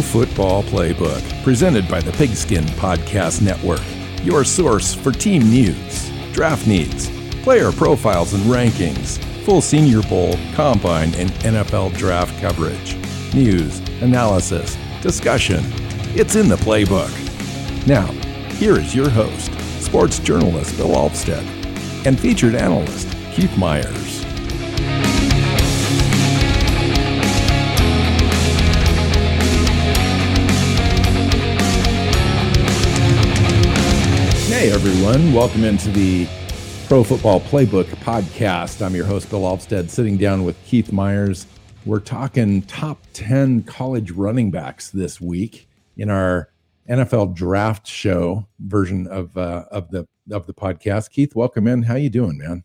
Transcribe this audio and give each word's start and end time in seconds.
Football 0.00 0.62
Playbook, 0.62 1.42
presented 1.42 1.86
by 1.88 2.00
the 2.00 2.12
Pigskin 2.12 2.64
Podcast 2.76 3.42
Network. 3.42 3.82
Your 4.24 4.44
source 4.44 4.94
for 4.94 5.12
team 5.12 5.42
news, 5.50 6.10
draft 6.32 6.66
needs, 6.66 7.10
player 7.42 7.72
profiles 7.72 8.32
and 8.32 8.44
rankings, 8.44 9.22
full 9.44 9.60
Senior 9.60 10.00
Bowl, 10.02 10.38
Combine, 10.54 11.12
and 11.16 11.30
NFL 11.42 11.94
draft 11.96 12.40
coverage, 12.40 12.96
news, 13.34 13.80
analysis, 14.00 14.78
discussion. 15.02 15.64
It's 16.14 16.36
in 16.36 16.48
the 16.48 16.56
playbook. 16.56 17.10
Now, 17.86 18.06
here 18.56 18.78
is 18.78 18.94
your 18.94 19.10
host, 19.10 19.52
sports 19.82 20.20
journalist 20.20 20.76
Bill 20.76 20.90
Alvstead, 20.90 21.44
and 22.06 22.18
featured 22.18 22.54
analyst 22.54 23.10
Keith 23.32 23.56
Myers. 23.58 24.24
Hey 34.62 34.70
everyone, 34.70 35.32
welcome 35.32 35.64
into 35.64 35.90
the 35.90 36.28
Pro 36.86 37.02
Football 37.02 37.40
Playbook 37.40 37.86
podcast. 37.96 38.80
I'm 38.80 38.94
your 38.94 39.04
host, 39.04 39.28
Bill 39.28 39.40
Alvstead, 39.40 39.90
sitting 39.90 40.16
down 40.16 40.44
with 40.44 40.56
Keith 40.64 40.92
Myers. 40.92 41.48
We're 41.84 41.98
talking 41.98 42.62
top 42.62 43.04
10 43.12 43.64
college 43.64 44.12
running 44.12 44.52
backs 44.52 44.90
this 44.90 45.20
week 45.20 45.68
in 45.96 46.10
our 46.10 46.50
NFL 46.88 47.34
draft 47.34 47.88
show 47.88 48.46
version 48.60 49.08
of 49.08 49.36
uh, 49.36 49.64
of 49.72 49.90
the 49.90 50.06
of 50.30 50.46
the 50.46 50.54
podcast. 50.54 51.10
Keith, 51.10 51.34
welcome 51.34 51.66
in. 51.66 51.82
How 51.82 51.96
you 51.96 52.08
doing, 52.08 52.38
man? 52.38 52.62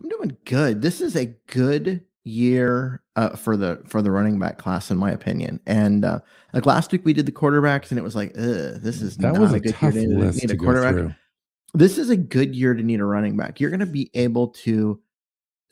I'm 0.00 0.08
doing 0.08 0.36
good. 0.44 0.82
This 0.82 1.00
is 1.00 1.16
a 1.16 1.34
good 1.48 2.04
year 2.22 3.02
uh, 3.16 3.30
for 3.30 3.56
the 3.56 3.82
for 3.88 4.02
the 4.02 4.12
running 4.12 4.38
back 4.38 4.56
class, 4.56 4.88
in 4.88 4.98
my 4.98 5.10
opinion. 5.10 5.58
And 5.66 6.04
uh, 6.04 6.20
like 6.52 6.64
last 6.64 6.92
week, 6.92 7.04
we 7.04 7.12
did 7.12 7.26
the 7.26 7.32
quarterbacks, 7.32 7.90
and 7.90 7.98
it 7.98 8.02
was 8.02 8.14
like, 8.14 8.34
this 8.34 9.02
is 9.02 9.16
that 9.16 9.32
not 9.32 9.40
was 9.40 9.52
a, 9.52 9.56
a 9.56 9.60
good 9.60 9.74
tough 9.74 9.94
year 9.94 10.06
to 10.06 10.16
list 10.16 10.40
need 10.40 10.48
to 10.50 10.54
a 10.54 10.56
go 10.56 10.66
quarterback. 10.66 10.94
through. 10.94 11.14
This 11.74 11.98
is 11.98 12.08
a 12.08 12.16
good 12.16 12.54
year 12.54 12.72
to 12.72 12.82
need 12.82 13.00
a 13.00 13.04
running 13.04 13.36
back. 13.36 13.58
You're 13.60 13.70
going 13.70 13.80
to 13.80 13.86
be 13.86 14.10
able 14.14 14.48
to 14.48 15.00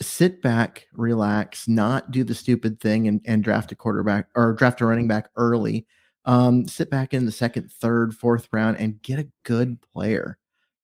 sit 0.00 0.42
back, 0.42 0.86
relax, 0.92 1.68
not 1.68 2.10
do 2.10 2.24
the 2.24 2.34
stupid 2.34 2.80
thing 2.80 3.06
and, 3.06 3.20
and 3.24 3.44
draft 3.44 3.70
a 3.70 3.76
quarterback 3.76 4.26
or 4.34 4.52
draft 4.52 4.80
a 4.80 4.86
running 4.86 5.06
back 5.06 5.28
early. 5.36 5.86
Um, 6.24 6.66
sit 6.66 6.90
back 6.90 7.14
in 7.14 7.24
the 7.24 7.32
second, 7.32 7.70
third, 7.70 8.14
fourth 8.14 8.48
round 8.52 8.78
and 8.78 9.00
get 9.02 9.20
a 9.20 9.28
good 9.44 9.80
player. 9.80 10.38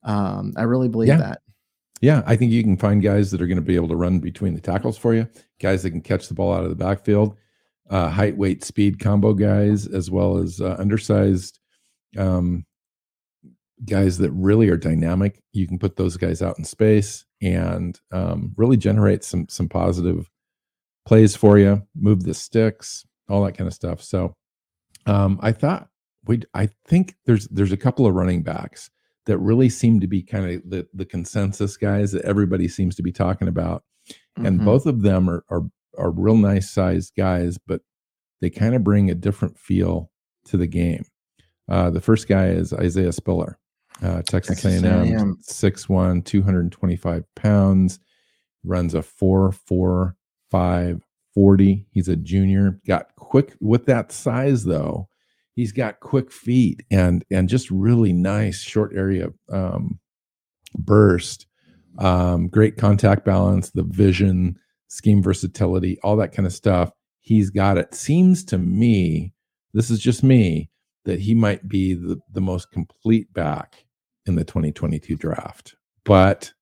Um, 0.05 0.55
I 0.57 0.63
really 0.63 0.89
believe 0.89 1.09
Yeah. 1.09 1.17
that. 1.19 1.41
Yeah, 2.01 2.23
I 2.27 2.37
think 2.37 2.53
you 2.53 2.63
can 2.63 2.77
find 2.77 3.03
guys 3.03 3.33
that 3.33 3.43
are 3.43 3.49
going 3.49 3.57
to 3.57 3.63
be 3.63 3.75
able 3.75 3.89
to 3.89 3.97
run 3.97 4.21
between 4.21 4.55
the 4.55 4.61
tackles 4.61 4.97
for 4.97 5.15
you, 5.15 5.29
guys 5.61 5.83
that 5.83 5.91
can 5.91 6.01
catch 6.01 6.29
the 6.29 6.35
ball 6.35 6.53
out 6.53 6.63
of 6.63 6.71
the 6.71 6.77
backfield, 6.77 7.37
uh, 7.91 8.09
height, 8.09 8.37
weight, 8.37 8.63
speed 8.63 9.01
combo 9.01 9.35
guys, 9.35 9.89
as 9.89 10.09
well 10.09 10.39
as 10.39 10.61
uh, 10.61 10.77
undersized 10.79 11.59
um, 12.17 12.65
guys 13.85 14.19
that 14.19 14.31
really 14.33 14.69
are 14.69 14.77
dynamic. 14.77 15.41
You 15.53 15.67
can 15.67 15.79
put 15.79 15.97
those 15.97 16.17
guys 16.17 16.43
out 16.43 16.59
in 16.59 16.65
space 16.65 17.25
and 17.41 17.99
um, 18.13 18.53
really 18.57 18.77
generate 18.77 19.25
some 19.25 19.47
some 19.49 19.69
positive 19.69 20.29
plays 21.07 21.37
for 21.37 21.59
you, 21.59 21.83
move 21.95 22.25
the 22.25 22.35
sticks, 22.35 23.07
all 23.29 23.45
that 23.45 23.57
kind 23.57 23.67
of 23.69 23.75
stuff. 23.75 24.03
So 24.03 24.35
um, 25.07 25.39
I 25.43 25.53
thought 25.53 25.89
we 26.27 26.43
I 26.55 26.69
think 26.87 27.15
there's 27.27 27.47
there's 27.49 27.73
a 27.73 27.77
couple 27.77 28.07
of 28.07 28.15
running 28.15 28.43
backs 28.43 28.91
that 29.27 29.39
really 29.39 29.69
seem 29.69 30.01
to 30.01 30.07
be 30.07 30.23
kind 30.23 30.51
of 30.51 30.63
the 30.69 30.87
the 30.95 31.05
consensus 31.05 31.77
guys 31.77 32.13
that 32.13 32.25
everybody 32.25 32.69
seems 32.69 32.95
to 32.97 33.03
be 33.03 33.13
talking 33.13 33.49
about, 33.49 33.85
and 34.37 34.61
Mhm. 34.61 34.65
both 34.65 34.87
of 34.87 35.03
them 35.03 35.29
are 35.31 35.45
are 35.51 35.63
are 35.97 36.11
real 36.11 36.37
nice 36.37 36.71
sized 36.71 37.13
guys, 37.17 37.59
but 37.59 37.81
they 38.41 38.51
kind 38.51 38.75
of 38.75 38.85
bring 38.85 39.11
a 39.11 39.15
different 39.15 39.59
feel 39.59 40.11
to 40.47 40.57
the 40.57 40.67
game. 40.67 41.05
Uh, 41.69 41.91
the 41.91 42.01
first 42.01 42.29
guy 42.29 42.49
is 42.49 42.73
Isaiah 42.73 43.13
Spiller, 43.13 43.59
uh, 44.03 44.23
Texas, 44.23 44.63
Texas 44.63 44.83
A&M, 44.83 45.15
A&M. 45.15 45.39
6'1", 45.43 46.25
225 46.25 47.25
pounds, 47.35 47.99
runs 48.65 48.95
a 48.95 49.03
4'4", 49.03 50.15
5, 50.51 51.03
40. 51.35 51.87
He's 51.91 52.09
a 52.09 52.17
junior. 52.17 52.81
Got 52.87 53.15
quick 53.17 53.55
with 53.61 53.87
that 53.87 54.13
size 54.13 54.65
though. 54.65 55.09
He's 55.55 55.73
got 55.73 56.01
quick 56.01 56.31
feet 56.31 56.83
and 56.91 57.25
and 57.31 57.49
just 57.49 57.71
really 57.71 58.13
nice 58.13 58.61
short 58.61 58.93
area 58.95 59.29
um, 59.51 59.99
burst. 60.77 61.47
Um, 61.99 62.49
great 62.49 62.77
contact 62.77 63.25
balance, 63.25 63.71
the 63.71 63.83
vision, 63.83 64.57
scheme 64.87 65.23
versatility, 65.23 65.99
all 66.03 66.17
that 66.17 66.33
kind 66.33 66.47
of 66.47 66.53
stuff. 66.53 66.93
He's 67.21 67.51
got 67.51 67.77
it. 67.77 67.95
Seems 67.95 68.45
to 68.47 68.59
me, 68.59 69.33
this 69.75 69.91
is 69.91 69.99
just 69.99 70.23
me, 70.23 70.71
that 71.05 71.21
he 71.21 71.35
might 71.35 71.69
be 71.69 71.95
the, 71.95 72.19
the 72.33 72.41
most 72.41 72.71
complete 72.71 73.33
back 73.33 73.85
in 74.29 74.37
the 74.37 74.45
2022 74.45 75.17
draft. 75.17 75.75
But 76.05 76.53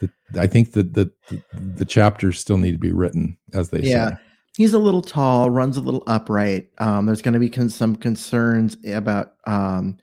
the, 0.00 0.10
I 0.38 0.46
think 0.46 0.72
that 0.72 0.94
the, 0.94 1.10
the 1.28 1.42
the 1.52 1.84
chapters 1.84 2.38
still 2.38 2.58
need 2.58 2.72
to 2.72 2.78
be 2.78 2.92
written, 2.92 3.36
as 3.52 3.70
they 3.70 3.80
Yeah. 3.80 4.10
say. 4.10 4.16
He's 4.56 4.72
a 4.74 4.78
little 4.78 5.02
tall, 5.02 5.50
runs 5.50 5.76
a 5.76 5.80
little 5.80 6.04
upright. 6.06 6.68
Um, 6.78 7.06
there's 7.06 7.22
going 7.22 7.34
to 7.34 7.40
be 7.40 7.50
con- 7.50 7.68
some 7.70 7.96
concerns 7.96 8.76
about, 8.86 9.34
um, 9.48 9.96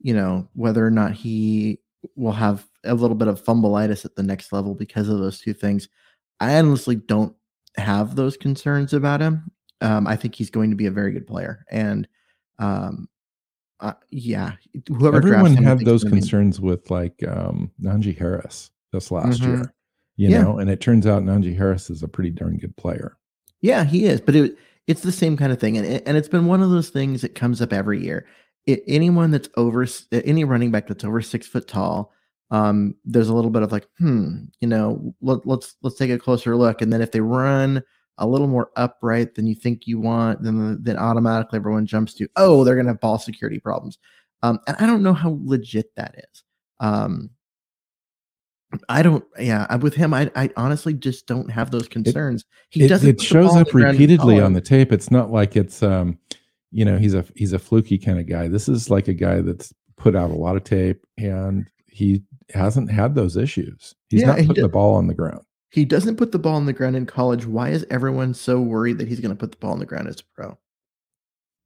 you 0.00 0.12
know, 0.12 0.46
whether 0.52 0.86
or 0.86 0.90
not 0.90 1.12
he 1.12 1.80
will 2.14 2.32
have 2.32 2.66
a 2.84 2.94
little 2.94 3.16
bit 3.16 3.28
of 3.28 3.42
fumbleitis 3.42 4.04
at 4.04 4.14
the 4.14 4.22
next 4.22 4.52
level 4.52 4.74
because 4.74 5.08
of 5.08 5.20
those 5.20 5.40
two 5.40 5.54
things. 5.54 5.88
I 6.38 6.58
honestly 6.58 6.96
don't 6.96 7.34
have 7.78 8.14
those 8.14 8.36
concerns 8.36 8.92
about 8.92 9.22
him. 9.22 9.50
Um, 9.80 10.06
I 10.06 10.16
think 10.16 10.34
he's 10.34 10.50
going 10.50 10.68
to 10.68 10.76
be 10.76 10.84
a 10.86 10.90
very 10.90 11.12
good 11.12 11.26
player, 11.26 11.64
and 11.70 12.06
um, 12.58 13.08
uh, 13.80 13.92
yeah, 14.10 14.52
whoever 14.88 15.16
Everyone 15.16 15.54
had 15.54 15.80
those 15.84 16.04
concerns 16.04 16.60
with 16.60 16.90
like 16.90 17.22
um, 17.26 17.70
Najee 17.82 18.16
Harris 18.16 18.70
this 18.92 19.10
last 19.10 19.40
Mhm. 19.42 19.46
year, 19.46 19.74
you 20.16 20.28
Yeah. 20.30 20.42
know, 20.42 20.58
and 20.58 20.70
it 20.70 20.80
turns 20.80 21.06
out 21.06 21.22
Najee 21.24 21.56
Harris 21.56 21.90
is 21.90 22.02
a 22.02 22.08
pretty 22.08 22.30
darn 22.30 22.56
good 22.58 22.76
player. 22.76 23.16
Yeah, 23.60 23.84
he 23.84 24.04
is, 24.06 24.20
but 24.20 24.36
it, 24.36 24.56
it's 24.86 25.02
the 25.02 25.12
same 25.12 25.36
kind 25.36 25.52
of 25.52 25.58
thing, 25.58 25.76
and 25.76 25.86
it- 25.86 26.02
and 26.06 26.16
it's 26.16 26.28
been 26.28 26.46
one 26.46 26.62
of 26.62 26.70
those 26.70 26.90
things 26.90 27.22
that 27.22 27.34
comes 27.34 27.60
up 27.62 27.72
every 27.72 28.02
year. 28.02 28.26
It, 28.66 28.82
anyone 28.86 29.30
that's 29.30 29.48
over 29.56 29.86
any 30.12 30.44
running 30.44 30.70
back 30.70 30.86
that's 30.86 31.04
over 31.04 31.20
six 31.20 31.46
foot 31.46 31.66
tall, 31.68 32.12
um, 32.50 32.94
there's 33.04 33.28
a 33.28 33.34
little 33.34 33.50
bit 33.50 33.62
of 33.62 33.72
like, 33.72 33.86
hmm, 33.98 34.44
you 34.60 34.68
know, 34.68 35.14
let, 35.20 35.46
let's 35.46 35.76
let's 35.82 35.96
take 35.96 36.10
a 36.10 36.18
closer 36.18 36.56
look, 36.56 36.80
and 36.82 36.92
then 36.92 37.02
if 37.02 37.10
they 37.10 37.20
run 37.20 37.82
a 38.18 38.26
little 38.26 38.46
more 38.46 38.70
upright 38.76 39.34
than 39.34 39.46
you 39.46 39.54
think 39.54 39.86
you 39.86 40.00
want, 40.00 40.42
then 40.42 40.78
then 40.82 40.96
automatically 40.96 41.56
everyone 41.58 41.86
jumps 41.86 42.14
to, 42.14 42.28
oh, 42.36 42.64
they're 42.64 42.76
gonna 42.76 42.90
have 42.90 43.00
ball 43.00 43.18
security 43.18 43.58
problems, 43.58 43.98
um, 44.42 44.58
and 44.66 44.76
I 44.78 44.86
don't 44.86 45.02
know 45.02 45.14
how 45.14 45.38
legit 45.42 45.94
that 45.96 46.14
is. 46.18 46.44
Um, 46.80 47.30
I 48.88 49.02
don't. 49.02 49.24
Yeah, 49.38 49.74
with 49.76 49.94
him, 49.94 50.12
I 50.14 50.30
I 50.34 50.50
honestly 50.56 50.94
just 50.94 51.26
don't 51.26 51.50
have 51.50 51.70
those 51.70 51.88
concerns. 51.88 52.44
He 52.70 52.84
it, 52.84 52.88
doesn't. 52.88 53.08
It 53.08 53.20
shows 53.20 53.54
up 53.54 53.72
repeatedly 53.72 54.40
on 54.40 54.52
the 54.52 54.60
tape. 54.60 54.92
It's 54.92 55.10
not 55.10 55.30
like 55.30 55.56
it's 55.56 55.82
um, 55.82 56.18
you 56.74 56.84
know, 56.84 56.98
he's 56.98 57.14
a 57.14 57.24
he's 57.36 57.52
a 57.52 57.58
fluky 57.58 57.96
kind 57.96 58.18
of 58.18 58.26
guy. 58.26 58.48
This 58.48 58.68
is 58.68 58.90
like 58.90 59.06
a 59.06 59.14
guy 59.14 59.40
that's 59.40 59.72
put 59.96 60.16
out 60.16 60.32
a 60.32 60.34
lot 60.34 60.56
of 60.56 60.64
tape 60.64 61.06
and 61.16 61.70
he 61.86 62.24
hasn't 62.52 62.90
had 62.90 63.14
those 63.14 63.36
issues. 63.36 63.94
He's 64.10 64.22
yeah, 64.22 64.26
not 64.26 64.36
putting 64.38 64.56
he 64.56 64.60
the 64.62 64.68
ball 64.68 64.96
on 64.96 65.06
the 65.06 65.14
ground. 65.14 65.42
He 65.74 65.84
doesn't 65.84 66.18
put 66.18 66.30
the 66.30 66.38
ball 66.38 66.54
on 66.54 66.66
the 66.66 66.72
ground 66.72 66.94
in 66.94 67.04
college. 67.04 67.46
Why 67.46 67.70
is 67.70 67.84
everyone 67.90 68.32
so 68.32 68.60
worried 68.60 68.98
that 68.98 69.08
he's 69.08 69.18
going 69.18 69.34
to 69.34 69.36
put 69.36 69.50
the 69.50 69.56
ball 69.56 69.72
on 69.72 69.80
the 69.80 69.84
ground 69.84 70.06
as 70.06 70.20
a 70.20 70.24
pro? 70.32 70.56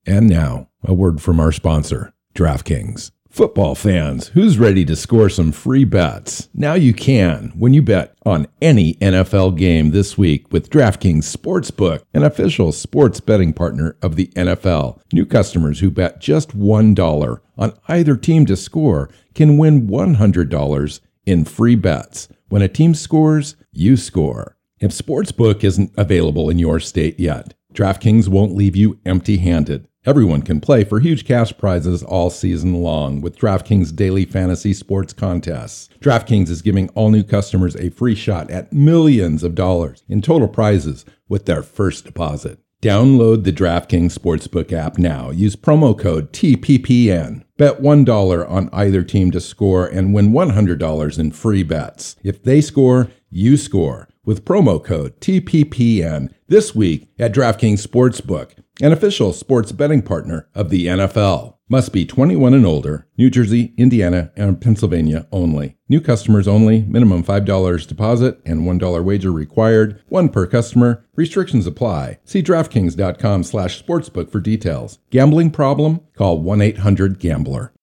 And 0.06 0.26
now, 0.26 0.70
a 0.82 0.94
word 0.94 1.20
from 1.20 1.38
our 1.38 1.52
sponsor, 1.52 2.14
DraftKings. 2.34 3.10
Football 3.28 3.74
fans, 3.74 4.28
who's 4.28 4.58
ready 4.58 4.86
to 4.86 4.96
score 4.96 5.28
some 5.28 5.52
free 5.52 5.84
bets? 5.84 6.48
Now 6.54 6.72
you 6.72 6.94
can 6.94 7.52
when 7.54 7.74
you 7.74 7.82
bet 7.82 8.16
on 8.24 8.46
any 8.62 8.94
NFL 8.94 9.58
game 9.58 9.90
this 9.90 10.16
week 10.16 10.50
with 10.50 10.70
DraftKings 10.70 11.36
Sportsbook, 11.36 12.00
an 12.14 12.22
official 12.22 12.72
sports 12.72 13.20
betting 13.20 13.52
partner 13.52 13.98
of 14.00 14.16
the 14.16 14.28
NFL. 14.28 15.02
New 15.12 15.26
customers 15.26 15.80
who 15.80 15.90
bet 15.90 16.18
just 16.18 16.56
$1 16.56 17.40
on 17.58 17.78
either 17.88 18.16
team 18.16 18.46
to 18.46 18.56
score 18.56 19.10
can 19.34 19.58
win 19.58 19.86
$100 19.86 21.00
in 21.28 21.44
free 21.44 21.74
bets. 21.74 22.28
When 22.48 22.62
a 22.62 22.68
team 22.68 22.94
scores, 22.94 23.54
you 23.70 23.98
score. 23.98 24.56
If 24.80 24.92
Sportsbook 24.92 25.62
isn't 25.62 25.92
available 25.98 26.48
in 26.48 26.58
your 26.58 26.80
state 26.80 27.20
yet, 27.20 27.52
DraftKings 27.74 28.28
won't 28.28 28.54
leave 28.54 28.74
you 28.74 28.98
empty 29.04 29.36
handed. 29.36 29.86
Everyone 30.06 30.40
can 30.40 30.58
play 30.58 30.84
for 30.84 31.00
huge 31.00 31.26
cash 31.26 31.52
prizes 31.58 32.02
all 32.02 32.30
season 32.30 32.72
long 32.82 33.20
with 33.20 33.36
DraftKings 33.36 33.94
daily 33.94 34.24
fantasy 34.24 34.72
sports 34.72 35.12
contests. 35.12 35.90
DraftKings 36.00 36.48
is 36.48 36.62
giving 36.62 36.88
all 36.90 37.10
new 37.10 37.22
customers 37.22 37.76
a 37.76 37.90
free 37.90 38.14
shot 38.14 38.50
at 38.50 38.72
millions 38.72 39.42
of 39.42 39.54
dollars 39.54 40.04
in 40.08 40.22
total 40.22 40.48
prizes 40.48 41.04
with 41.28 41.44
their 41.44 41.62
first 41.62 42.06
deposit. 42.06 42.58
Download 42.80 43.42
the 43.42 43.52
DraftKings 43.52 44.16
Sportsbook 44.16 44.72
app 44.72 44.98
now. 44.98 45.30
Use 45.30 45.56
promo 45.56 45.98
code 45.98 46.32
TPPN. 46.32 47.42
Bet 47.56 47.80
$1 47.80 48.50
on 48.50 48.70
either 48.72 49.02
team 49.02 49.32
to 49.32 49.40
score 49.40 49.86
and 49.86 50.14
win 50.14 50.30
$100 50.30 51.18
in 51.18 51.32
free 51.32 51.64
bets. 51.64 52.16
If 52.22 52.44
they 52.44 52.60
score, 52.60 53.10
you 53.30 53.56
score 53.56 54.08
with 54.24 54.44
promo 54.44 54.82
code 54.82 55.20
TPPN 55.20 56.32
this 56.46 56.74
week 56.74 57.08
at 57.18 57.34
DraftKings 57.34 57.84
Sportsbook 57.84 58.52
an 58.80 58.92
official 58.92 59.32
sports 59.32 59.72
betting 59.72 60.02
partner 60.02 60.48
of 60.54 60.70
the 60.70 60.86
NFL. 60.86 61.57
Must 61.70 61.92
be 61.92 62.06
21 62.06 62.54
and 62.54 62.64
older, 62.64 63.06
New 63.18 63.28
Jersey, 63.28 63.74
Indiana, 63.76 64.32
and 64.34 64.58
Pennsylvania 64.58 65.26
only. 65.30 65.76
New 65.86 66.00
customers 66.00 66.48
only, 66.48 66.80
minimum 66.84 67.22
$5 67.22 67.86
deposit 67.86 68.40
and 68.46 68.62
$1 68.62 69.04
wager 69.04 69.30
required, 69.30 70.00
one 70.08 70.30
per 70.30 70.46
customer. 70.46 71.04
Restrictions 71.14 71.66
apply. 71.66 72.20
See 72.24 72.42
DraftKings.com 72.42 73.42
slash 73.42 73.84
sportsbook 73.84 74.32
for 74.32 74.40
details. 74.40 74.98
Gambling 75.10 75.50
problem? 75.50 76.00
Call 76.16 76.42
1-800-GAMBLER. 76.42 77.74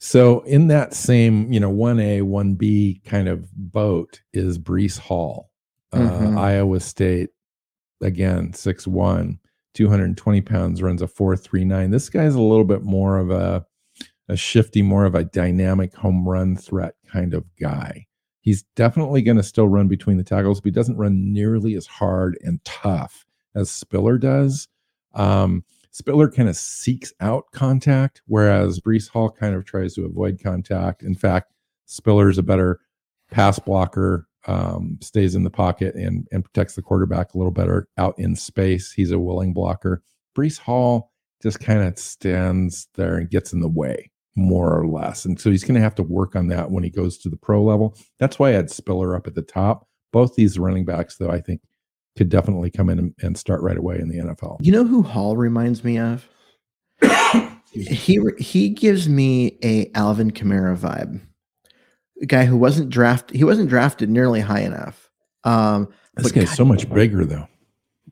So 0.00 0.40
in 0.40 0.66
that 0.66 0.92
same, 0.92 1.50
you 1.50 1.60
know, 1.60 1.72
1A, 1.72 2.20
1B 2.20 3.04
kind 3.04 3.26
of 3.26 3.50
boat 3.54 4.20
is 4.34 4.58
Breece 4.58 4.98
Hall, 4.98 5.50
uh, 5.94 5.98
mm-hmm. 5.98 6.36
Iowa 6.36 6.80
State, 6.80 7.30
again, 8.02 8.52
6'1". 8.52 9.38
220 9.74 10.40
pounds, 10.40 10.82
runs 10.82 11.02
a 11.02 11.08
439. 11.08 11.90
This 11.90 12.08
guy's 12.08 12.34
a 12.34 12.40
little 12.40 12.64
bit 12.64 12.82
more 12.82 13.18
of 13.18 13.30
a, 13.30 13.64
a 14.28 14.36
shifty, 14.36 14.82
more 14.82 15.04
of 15.04 15.14
a 15.14 15.24
dynamic 15.24 15.94
home 15.94 16.28
run 16.28 16.56
threat 16.56 16.94
kind 17.10 17.34
of 17.34 17.44
guy. 17.60 18.06
He's 18.40 18.62
definitely 18.76 19.22
going 19.22 19.36
to 19.36 19.42
still 19.42 19.68
run 19.68 19.88
between 19.88 20.16
the 20.16 20.24
tackles, 20.24 20.60
but 20.60 20.66
he 20.66 20.72
doesn't 20.72 20.98
run 20.98 21.32
nearly 21.32 21.74
as 21.74 21.86
hard 21.86 22.38
and 22.42 22.62
tough 22.64 23.26
as 23.54 23.70
Spiller 23.70 24.18
does. 24.18 24.68
Um, 25.14 25.64
Spiller 25.90 26.30
kind 26.30 26.48
of 26.48 26.56
seeks 26.56 27.12
out 27.20 27.44
contact, 27.52 28.20
whereas 28.26 28.80
Breece 28.80 29.08
Hall 29.08 29.30
kind 29.30 29.54
of 29.54 29.64
tries 29.64 29.94
to 29.94 30.04
avoid 30.04 30.40
contact. 30.42 31.02
In 31.02 31.14
fact, 31.14 31.52
Spiller 31.86 32.28
is 32.28 32.38
a 32.38 32.42
better 32.42 32.80
pass 33.30 33.58
blocker 33.58 34.26
um, 34.46 34.98
stays 35.00 35.34
in 35.34 35.44
the 35.44 35.50
pocket 35.50 35.94
and 35.94 36.26
and 36.32 36.44
protects 36.44 36.74
the 36.74 36.82
quarterback 36.82 37.34
a 37.34 37.38
little 37.38 37.52
better 37.52 37.88
out 37.98 38.18
in 38.18 38.36
space. 38.36 38.92
He's 38.92 39.10
a 39.10 39.18
willing 39.18 39.52
blocker. 39.52 40.02
Breece 40.36 40.58
Hall 40.58 41.12
just 41.42 41.60
kind 41.60 41.82
of 41.82 41.98
stands 41.98 42.88
there 42.94 43.16
and 43.16 43.30
gets 43.30 43.52
in 43.52 43.60
the 43.60 43.68
way 43.68 44.10
more 44.36 44.78
or 44.78 44.86
less, 44.86 45.24
and 45.24 45.40
so 45.40 45.50
he's 45.50 45.64
going 45.64 45.76
to 45.76 45.80
have 45.80 45.94
to 45.96 46.02
work 46.02 46.34
on 46.36 46.48
that 46.48 46.70
when 46.70 46.82
he 46.82 46.90
goes 46.90 47.18
to 47.18 47.28
the 47.28 47.36
pro 47.36 47.62
level. 47.62 47.96
That's 48.18 48.38
why 48.38 48.50
I 48.50 48.52
had 48.52 48.70
Spiller 48.70 49.14
up 49.14 49.26
at 49.26 49.34
the 49.34 49.42
top. 49.42 49.86
Both 50.12 50.34
these 50.34 50.58
running 50.58 50.84
backs, 50.84 51.16
though, 51.16 51.30
I 51.30 51.40
think 51.40 51.60
could 52.16 52.28
definitely 52.28 52.70
come 52.70 52.88
in 52.88 52.98
and, 52.98 53.14
and 53.22 53.36
start 53.36 53.60
right 53.62 53.76
away 53.76 53.98
in 53.98 54.08
the 54.08 54.18
NFL. 54.18 54.58
You 54.60 54.72
know 54.72 54.84
who 54.84 55.02
Hall 55.02 55.36
reminds 55.36 55.82
me 55.84 55.98
of? 55.98 56.28
he 57.72 58.20
he 58.38 58.68
gives 58.68 59.08
me 59.08 59.58
a 59.62 59.90
Alvin 59.94 60.30
Kamara 60.30 60.76
vibe 60.76 61.20
guy 62.26 62.44
who 62.44 62.56
wasn't 62.56 62.90
drafted. 62.90 63.36
He 63.36 63.44
wasn't 63.44 63.68
drafted 63.68 64.08
nearly 64.08 64.40
high 64.40 64.60
enough. 64.60 65.10
Um, 65.44 65.88
this 66.16 66.32
guy's 66.32 66.48
God, 66.48 66.56
so 66.56 66.64
much 66.64 66.88
bigger 66.88 67.24
though. 67.24 67.48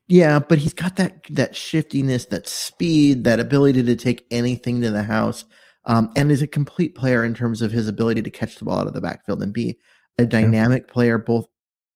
Yeah, 0.08 0.40
but 0.40 0.58
he's 0.58 0.74
got 0.74 0.96
that 0.96 1.24
that 1.30 1.56
shiftiness, 1.56 2.26
that 2.26 2.48
speed, 2.48 3.24
that 3.24 3.40
ability 3.40 3.82
to 3.84 3.96
take 3.96 4.26
anything 4.30 4.80
to 4.82 4.90
the 4.90 5.02
house, 5.02 5.44
um, 5.84 6.12
and 6.16 6.30
is 6.30 6.42
a 6.42 6.46
complete 6.46 6.94
player 6.94 7.24
in 7.24 7.34
terms 7.34 7.62
of 7.62 7.72
his 7.72 7.88
ability 7.88 8.22
to 8.22 8.30
catch 8.30 8.56
the 8.56 8.64
ball 8.64 8.80
out 8.80 8.86
of 8.86 8.94
the 8.94 9.00
backfield 9.00 9.42
and 9.42 9.52
be 9.52 9.78
a 10.18 10.26
dynamic 10.26 10.84
yeah. 10.86 10.92
player, 10.92 11.18
both 11.18 11.46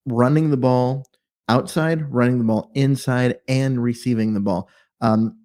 running 0.07 0.51
the 0.51 0.57
ball 0.57 1.07
outside, 1.49 2.11
running 2.13 2.39
the 2.39 2.45
ball 2.45 2.71
inside, 2.75 3.39
and 3.49 3.83
receiving 3.83 4.35
the 4.35 4.41
ball. 4.41 4.69
Um, 5.01 5.37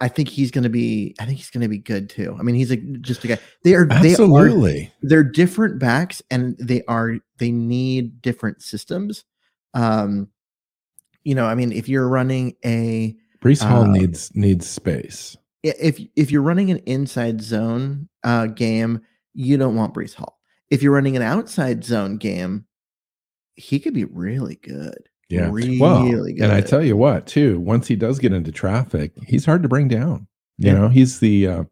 I 0.00 0.08
think 0.08 0.28
he's 0.28 0.50
going 0.50 0.64
to 0.64 0.70
be. 0.70 1.14
I 1.18 1.24
think 1.24 1.38
he's 1.38 1.50
going 1.50 1.62
to 1.62 1.68
be 1.68 1.78
good 1.78 2.08
too. 2.08 2.36
I 2.38 2.42
mean, 2.42 2.54
he's 2.54 2.70
a, 2.70 2.76
just 2.76 3.24
a 3.24 3.28
guy. 3.28 3.38
They 3.64 3.74
are 3.74 3.88
absolutely. 3.90 4.72
They 4.72 4.86
are, 4.86 4.92
they're 5.02 5.24
different 5.24 5.78
backs, 5.78 6.22
and 6.30 6.56
they 6.58 6.82
are. 6.86 7.16
They 7.38 7.50
need 7.50 8.22
different 8.22 8.62
systems. 8.62 9.24
Um, 9.74 10.28
you 11.24 11.34
know, 11.34 11.46
I 11.46 11.54
mean, 11.54 11.72
if 11.72 11.88
you're 11.88 12.08
running 12.08 12.54
a 12.64 13.16
Breece 13.42 13.62
Hall 13.62 13.82
uh, 13.82 13.86
needs 13.88 14.34
needs 14.34 14.68
space. 14.68 15.36
If 15.62 16.00
if 16.16 16.30
you're 16.30 16.42
running 16.42 16.70
an 16.70 16.78
inside 16.86 17.42
zone 17.42 18.08
uh, 18.22 18.46
game, 18.46 19.00
you 19.34 19.56
don't 19.56 19.76
want 19.76 19.94
Breece 19.94 20.14
Hall. 20.14 20.38
If 20.70 20.82
you're 20.82 20.92
running 20.92 21.16
an 21.16 21.22
outside 21.22 21.84
zone 21.84 22.16
game, 22.16 22.66
he 23.54 23.80
could 23.80 23.94
be 23.94 24.04
really 24.04 24.56
good. 24.56 25.08
Yeah. 25.32 25.48
Really 25.50 25.80
well, 25.80 26.04
good. 26.04 26.40
And 26.40 26.52
I 26.52 26.60
tell 26.60 26.84
you 26.84 26.94
what, 26.94 27.26
too, 27.26 27.58
once 27.58 27.88
he 27.88 27.96
does 27.96 28.18
get 28.18 28.34
into 28.34 28.52
traffic, 28.52 29.12
he's 29.26 29.46
hard 29.46 29.62
to 29.62 29.68
bring 29.68 29.88
down. 29.88 30.26
You 30.58 30.72
yeah. 30.72 30.78
know, 30.78 30.88
he's 30.88 31.20
the 31.20 31.46
uh, 31.46 31.64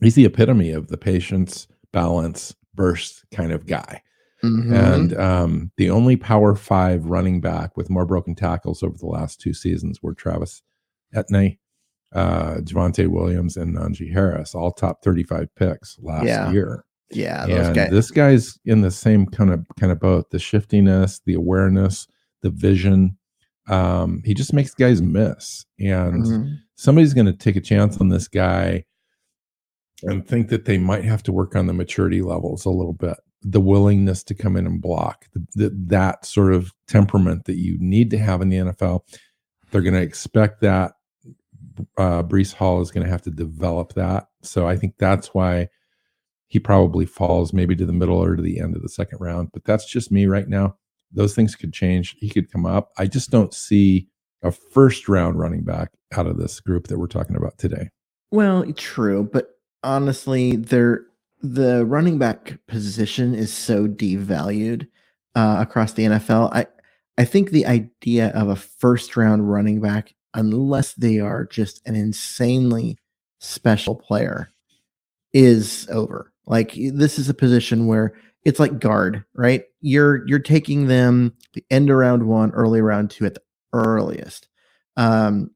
he's 0.00 0.14
the 0.14 0.24
epitome 0.24 0.70
of 0.70 0.86
the 0.86 0.96
patience, 0.96 1.66
balance, 1.92 2.54
burst 2.76 3.24
kind 3.32 3.50
of 3.50 3.66
guy. 3.66 4.02
Mm-hmm. 4.44 4.72
And 4.72 5.16
um, 5.16 5.72
the 5.76 5.90
only 5.90 6.14
power 6.14 6.54
five 6.54 7.06
running 7.06 7.40
back 7.40 7.76
with 7.76 7.90
more 7.90 8.06
broken 8.06 8.36
tackles 8.36 8.84
over 8.84 8.96
the 8.96 9.06
last 9.06 9.40
two 9.40 9.52
seasons 9.52 10.00
were 10.00 10.14
Travis 10.14 10.62
Etienne, 11.12 11.58
uh, 12.14 12.56
Javonte 12.58 13.08
Williams, 13.08 13.56
and 13.56 13.76
Najee 13.76 14.12
Harris, 14.12 14.54
all 14.54 14.70
top 14.70 15.02
35 15.02 15.52
picks 15.56 15.98
last 16.00 16.26
yeah. 16.26 16.52
year. 16.52 16.84
Yeah, 17.10 17.46
and 17.46 17.74
guys. 17.74 17.90
this 17.90 18.10
guy's 18.10 18.58
in 18.64 18.80
the 18.80 18.90
same 18.90 19.26
kind 19.26 19.52
of 19.52 19.66
kind 19.78 19.90
of 19.90 19.98
boat. 19.98 20.30
The 20.30 20.38
shiftiness, 20.38 21.20
the 21.24 21.34
awareness, 21.34 22.08
the 22.46 22.50
vision. 22.50 23.18
Um, 23.68 24.22
he 24.24 24.32
just 24.34 24.52
makes 24.52 24.72
guys 24.72 25.02
miss. 25.02 25.66
And 25.78 26.24
mm-hmm. 26.24 26.54
somebody's 26.76 27.14
going 27.14 27.26
to 27.26 27.32
take 27.32 27.56
a 27.56 27.60
chance 27.60 27.98
on 27.98 28.08
this 28.08 28.28
guy 28.28 28.84
and 30.02 30.26
think 30.26 30.48
that 30.48 30.64
they 30.64 30.78
might 30.78 31.04
have 31.04 31.22
to 31.24 31.32
work 31.32 31.56
on 31.56 31.66
the 31.66 31.72
maturity 31.72 32.22
levels 32.22 32.64
a 32.64 32.70
little 32.70 32.92
bit. 32.92 33.16
The 33.42 33.60
willingness 33.60 34.22
to 34.24 34.34
come 34.34 34.56
in 34.56 34.66
and 34.66 34.80
block, 34.80 35.26
the, 35.32 35.46
the, 35.54 35.76
that 35.88 36.24
sort 36.24 36.52
of 36.52 36.72
temperament 36.86 37.44
that 37.46 37.56
you 37.56 37.76
need 37.80 38.10
to 38.10 38.18
have 38.18 38.40
in 38.40 38.48
the 38.48 38.58
NFL. 38.58 39.00
They're 39.70 39.82
going 39.82 39.94
to 39.94 40.02
expect 40.02 40.60
that. 40.60 40.92
Uh, 41.98 42.22
Breece 42.22 42.54
Hall 42.54 42.80
is 42.80 42.90
going 42.90 43.04
to 43.04 43.10
have 43.10 43.22
to 43.22 43.30
develop 43.30 43.94
that. 43.94 44.28
So 44.42 44.66
I 44.66 44.76
think 44.76 44.94
that's 44.98 45.34
why 45.34 45.68
he 46.46 46.58
probably 46.58 47.04
falls 47.04 47.52
maybe 47.52 47.74
to 47.76 47.84
the 47.84 47.92
middle 47.92 48.22
or 48.22 48.36
to 48.36 48.42
the 48.42 48.60
end 48.60 48.76
of 48.76 48.82
the 48.82 48.88
second 48.88 49.18
round. 49.20 49.50
But 49.52 49.64
that's 49.64 49.84
just 49.84 50.12
me 50.12 50.26
right 50.26 50.48
now 50.48 50.76
those 51.16 51.34
things 51.34 51.56
could 51.56 51.72
change. 51.72 52.14
He 52.20 52.28
could 52.28 52.52
come 52.52 52.64
up. 52.64 52.92
I 52.96 53.06
just 53.06 53.30
don't 53.30 53.52
see 53.52 54.06
a 54.42 54.52
first 54.52 55.08
round 55.08 55.38
running 55.38 55.64
back 55.64 55.90
out 56.14 56.26
of 56.26 56.36
this 56.38 56.60
group 56.60 56.86
that 56.86 56.98
we're 56.98 57.08
talking 57.08 57.36
about 57.36 57.58
today. 57.58 57.90
Well, 58.30 58.70
true, 58.74 59.28
but 59.32 59.58
honestly, 59.82 60.56
there 60.56 61.06
the 61.42 61.84
running 61.84 62.18
back 62.18 62.58
position 62.66 63.34
is 63.34 63.52
so 63.52 63.86
devalued 63.86 64.88
uh, 65.34 65.56
across 65.60 65.94
the 65.94 66.04
NFL. 66.04 66.50
I 66.52 66.66
I 67.18 67.24
think 67.24 67.50
the 67.50 67.66
idea 67.66 68.28
of 68.28 68.48
a 68.48 68.56
first 68.56 69.16
round 69.16 69.50
running 69.50 69.80
back, 69.80 70.14
unless 70.34 70.92
they 70.94 71.18
are 71.18 71.46
just 71.46 71.86
an 71.86 71.96
insanely 71.96 72.98
special 73.40 73.94
player, 73.94 74.52
is 75.32 75.88
over. 75.90 76.32
Like 76.46 76.74
this 76.74 77.18
is 77.18 77.28
a 77.28 77.34
position 77.34 77.86
where 77.86 78.14
it's 78.46 78.60
like 78.60 78.78
guard, 78.78 79.24
right? 79.34 79.64
You're 79.80 80.26
you're 80.28 80.38
taking 80.38 80.86
them 80.86 81.34
the 81.54 81.64
end 81.68 81.90
of 81.90 81.96
round 81.96 82.22
one, 82.28 82.52
early 82.52 82.80
round 82.80 83.10
two 83.10 83.26
at 83.26 83.34
the 83.34 83.42
earliest. 83.72 84.46
Um, 84.96 85.50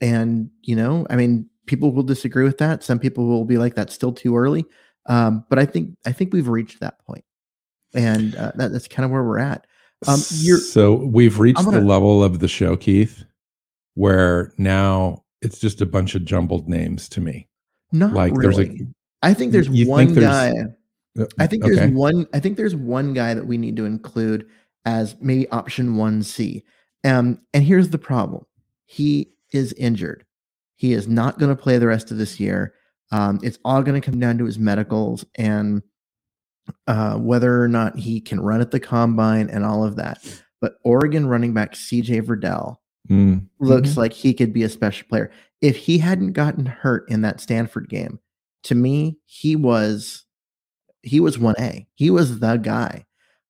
and 0.00 0.48
you 0.62 0.76
know, 0.76 1.08
I 1.10 1.16
mean, 1.16 1.50
people 1.66 1.90
will 1.92 2.04
disagree 2.04 2.44
with 2.44 2.58
that. 2.58 2.84
Some 2.84 3.00
people 3.00 3.26
will 3.26 3.44
be 3.44 3.58
like, 3.58 3.74
"That's 3.74 3.92
still 3.92 4.12
too 4.12 4.36
early." 4.36 4.64
Um, 5.06 5.44
but 5.50 5.58
I 5.58 5.66
think 5.66 5.96
I 6.06 6.12
think 6.12 6.32
we've 6.32 6.46
reached 6.46 6.78
that 6.78 7.04
point, 7.04 7.24
and 7.92 8.36
uh, 8.36 8.52
that, 8.54 8.70
that's 8.70 8.86
kind 8.86 9.04
of 9.04 9.10
where 9.10 9.24
we're 9.24 9.40
at. 9.40 9.66
Um, 10.06 10.18
so 10.18 10.94
we've 10.94 11.40
reached 11.40 11.64
gonna, 11.64 11.80
the 11.80 11.84
level 11.84 12.22
of 12.22 12.38
the 12.38 12.46
show, 12.46 12.76
Keith, 12.76 13.24
where 13.94 14.52
now 14.56 15.24
it's 15.42 15.58
just 15.58 15.80
a 15.80 15.86
bunch 15.86 16.14
of 16.14 16.24
jumbled 16.24 16.68
names 16.68 17.08
to 17.08 17.20
me. 17.20 17.48
Not 17.90 18.12
like 18.12 18.34
really. 18.36 18.66
there's 18.66 18.80
a. 18.80 18.86
I 19.20 19.34
think 19.34 19.50
there's 19.50 19.68
one 19.68 20.06
think 20.06 20.20
guy. 20.20 20.52
There's, 20.52 20.66
uh, 20.68 20.72
I 21.38 21.46
think 21.46 21.64
there's 21.64 21.90
one. 21.90 22.26
I 22.32 22.40
think 22.40 22.56
there's 22.56 22.76
one 22.76 23.14
guy 23.14 23.34
that 23.34 23.46
we 23.46 23.58
need 23.58 23.76
to 23.76 23.84
include 23.84 24.46
as 24.84 25.16
maybe 25.20 25.48
option 25.50 25.96
one 25.96 26.22
C. 26.22 26.64
Um, 27.04 27.40
and 27.52 27.64
here's 27.64 27.90
the 27.90 27.98
problem: 27.98 28.44
he 28.86 29.32
is 29.52 29.72
injured. 29.74 30.24
He 30.76 30.92
is 30.92 31.08
not 31.08 31.38
going 31.38 31.54
to 31.54 31.60
play 31.60 31.78
the 31.78 31.86
rest 31.86 32.10
of 32.10 32.18
this 32.18 32.38
year. 32.38 32.74
Um, 33.10 33.40
it's 33.42 33.58
all 33.64 33.82
going 33.82 34.00
to 34.00 34.10
come 34.10 34.20
down 34.20 34.38
to 34.38 34.44
his 34.44 34.58
medicals 34.58 35.24
and 35.34 35.82
uh, 36.86 37.16
whether 37.16 37.62
or 37.62 37.68
not 37.68 37.98
he 37.98 38.20
can 38.20 38.40
run 38.40 38.60
at 38.60 38.70
the 38.70 38.80
combine 38.80 39.48
and 39.50 39.64
all 39.64 39.84
of 39.84 39.96
that. 39.96 40.22
But 40.60 40.74
Oregon 40.84 41.26
running 41.26 41.54
back 41.54 41.72
CJ 41.72 42.22
Verdell 42.22 42.76
mm. 43.08 43.46
looks 43.58 43.90
mm-hmm. 43.90 44.00
like 44.00 44.12
he 44.12 44.34
could 44.34 44.52
be 44.52 44.62
a 44.62 44.68
special 44.68 45.06
player. 45.08 45.30
If 45.60 45.76
he 45.76 45.98
hadn't 45.98 46.32
gotten 46.32 46.66
hurt 46.66 47.08
in 47.10 47.22
that 47.22 47.40
Stanford 47.40 47.88
game, 47.88 48.20
to 48.64 48.74
me, 48.74 49.18
he 49.24 49.56
was 49.56 50.24
he 51.08 51.20
was 51.20 51.38
one 51.38 51.54
A. 51.58 51.86
He 51.94 52.10
was 52.10 52.38
the 52.38 52.56
guy. 52.56 53.04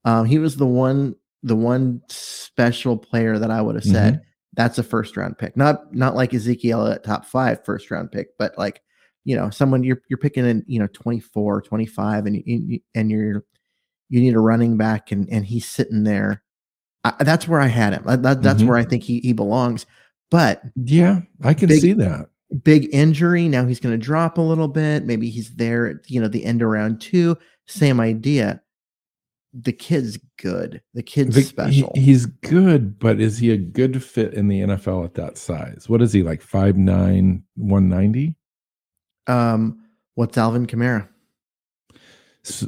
Um, 0.05 0.27
he 0.27 0.39
was 0.39 0.57
the 0.57 0.67
one 0.67 1.17
the 1.43 1.57
one 1.57 2.03
special 2.09 2.97
player 2.97 3.39
that 3.39 3.51
I 3.51 3.61
would 3.63 3.77
have 3.77 3.85
said 3.85 4.15
mm-hmm. 4.15 4.23
that's 4.55 4.79
a 4.79 4.83
first 4.83 5.17
round 5.17 5.39
pick. 5.39 5.57
Not 5.57 5.95
not 5.95 6.17
like 6.17 6.35
Ezekiel 6.35 6.87
at 6.87 7.05
top 7.05 7.25
five 7.25 7.65
first 7.65 7.91
round 7.91 8.13
pick, 8.13 8.29
but 8.39 8.57
like 8.59 8.83
you 9.29 9.37
know 9.37 9.51
someone 9.51 9.85
you're 9.85 10.01
you're 10.09 10.19
picking 10.19 10.47
in 10.47 10.65
you 10.67 10.79
know 10.79 10.89
24 10.95 11.61
25 11.61 12.27
and 12.27 12.43
you, 12.47 12.81
and 12.95 13.11
you're 13.11 13.45
you 14.09 14.21
need 14.21 14.35
a 14.35 14.41
running 14.41 14.79
back 14.79 15.13
and 15.13 15.29
and 15.31 15.45
he's 15.45 15.67
sitting 15.69 16.05
there 16.05 16.43
I, 17.05 17.13
that's 17.21 17.47
where 17.47 17.61
i 17.61 17.67
had 17.67 17.93
him 17.93 18.05
that, 18.07 18.23
that's 18.23 18.61
mm-hmm. 18.61 18.69
where 18.69 18.79
i 18.79 18.85
think 18.85 19.03
he, 19.03 19.21
he 19.21 19.35
belongs 19.35 19.85
but 20.31 20.63
yeah 20.77 21.21
i 21.43 21.53
can 21.53 21.69
big, 21.69 21.83
see 21.83 21.93
that 21.93 22.31
big 22.63 22.89
injury 22.95 23.49
now 23.49 23.67
he's 23.67 23.81
going 23.81 23.93
to 23.93 24.05
drop 24.05 24.39
a 24.39 24.43
little 24.43 24.69
bit 24.69 25.05
maybe 25.05 25.29
he's 25.29 25.55
there 25.57 25.87
at 25.87 26.11
you 26.11 26.21
know 26.21 26.29
the 26.29 26.45
end 26.45 26.63
of 26.63 26.69
round 26.69 27.01
two 27.01 27.37
same 27.67 28.01
idea 28.01 28.61
the 29.53 29.73
kid's 29.73 30.19
good 30.39 30.81
the 30.95 31.03
kid's 31.03 31.35
the, 31.35 31.43
special 31.43 31.93
he, 31.95 32.01
he's 32.01 32.27
good 32.27 32.99
but 32.99 33.21
is 33.21 33.39
he 33.39 33.51
a 33.51 33.57
good 33.57 34.03
fit 34.03 34.33
in 34.33 34.49
the 34.49 34.61
nfl 34.61 35.05
at 35.05 35.15
that 35.15 35.37
size 35.37 35.89
what 35.89 36.01
is 36.01 36.13
he 36.13 36.23
like 36.23 36.43
5'9 36.43 37.43
190 37.57 38.35
um, 39.29 39.85
what's 40.15 40.37
Alvin 40.37 40.67
Kamara? 40.67 41.07
So, 42.43 42.67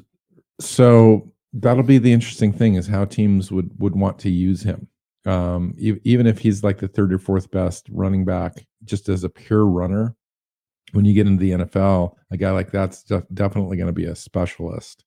so, 0.61 1.33
that'll 1.53 1.83
be 1.83 1.99
the 1.99 2.13
interesting 2.13 2.53
thing 2.53 2.75
is 2.75 2.87
how 2.87 3.07
teams 3.07 3.51
would 3.51 3.71
would 3.81 3.97
want 3.97 4.19
to 4.21 4.31
use 4.31 4.63
him. 4.63 4.87
Um, 5.27 5.75
even 5.79 6.27
if 6.27 6.39
he's 6.39 6.65
like 6.65 6.79
the 6.79 6.89
third 6.89 7.13
or 7.13 7.19
fourth 7.19 7.51
best 7.51 7.87
running 7.91 8.25
back, 8.25 8.67
just 8.85 9.09
as 9.09 9.23
a 9.23 9.29
pure 9.29 9.67
runner, 9.67 10.17
when 10.93 11.05
you 11.05 11.15
get 11.15 11.27
into 11.27 11.41
the 11.41 11.65
NFL, 11.65 12.15
a 12.31 12.37
guy 12.37 12.51
like 12.51 12.71
that's 12.71 13.03
definitely 13.03 13.77
going 13.77 13.87
to 13.87 13.93
be 13.93 14.07
a 14.07 14.15
specialist. 14.15 15.05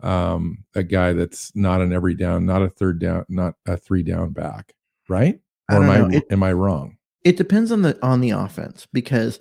Um, 0.00 0.64
a 0.74 0.82
guy 0.82 1.12
that's 1.12 1.54
not 1.54 1.80
an 1.80 1.92
every 1.92 2.14
down, 2.14 2.46
not 2.46 2.62
a 2.62 2.68
third 2.68 3.00
down, 3.00 3.24
not 3.28 3.54
a 3.66 3.76
three 3.76 4.02
down 4.02 4.30
back, 4.30 4.72
right? 5.08 5.40
Or 5.70 5.82
am 5.82 5.90
I 5.90 6.16
it, 6.16 6.24
am 6.30 6.42
I 6.42 6.52
wrong? 6.52 6.96
It 7.24 7.36
depends 7.36 7.72
on 7.72 7.82
the 7.82 7.98
on 8.00 8.20
the 8.20 8.30
offense 8.30 8.86
because 8.92 9.40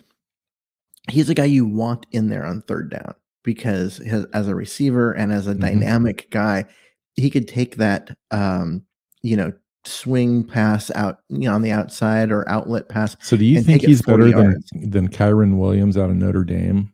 he's 1.10 1.29
a 1.29 1.34
guy 1.34 1.46
you 1.46 1.65
want 1.65 2.06
in 2.12 2.29
there 2.29 2.46
on 2.46 2.62
third 2.62 2.89
down 2.89 3.13
because 3.44 3.98
his, 3.98 4.25
as 4.34 4.48
a 4.48 4.56
receiver 4.56 5.13
and 5.13 5.32
as 5.32 5.48
a 5.48 5.51
mm-hmm. 5.51 5.62
dynamic 5.62 6.29
guy, 6.32 6.65
he 7.15 7.29
could 7.29 7.48
take 7.48 7.77
that, 7.77 8.15
um, 8.32 8.84
you 9.22 9.38
know, 9.38 9.53
swing 9.88 10.44
pass 10.44 10.91
out, 10.96 11.20
you 11.29 11.50
know, 11.50 11.53
on 11.53 11.62
the 11.62 11.72
outside 11.72 12.32
or 12.32 12.48
outlet 12.50 12.89
pass. 12.89 13.15
So 13.22 13.38
do 13.38 13.46
you 13.46 13.62
think 13.62 13.84
he's 13.84 14.01
better 14.01 14.27
yards. 14.27 14.70
than 14.72 14.89
than 14.89 15.08
Kyren 15.10 15.58
Williams 15.58 15.98
out 15.98 16.10
of 16.10 16.15
Notre 16.15 16.44
Dame 16.44 16.94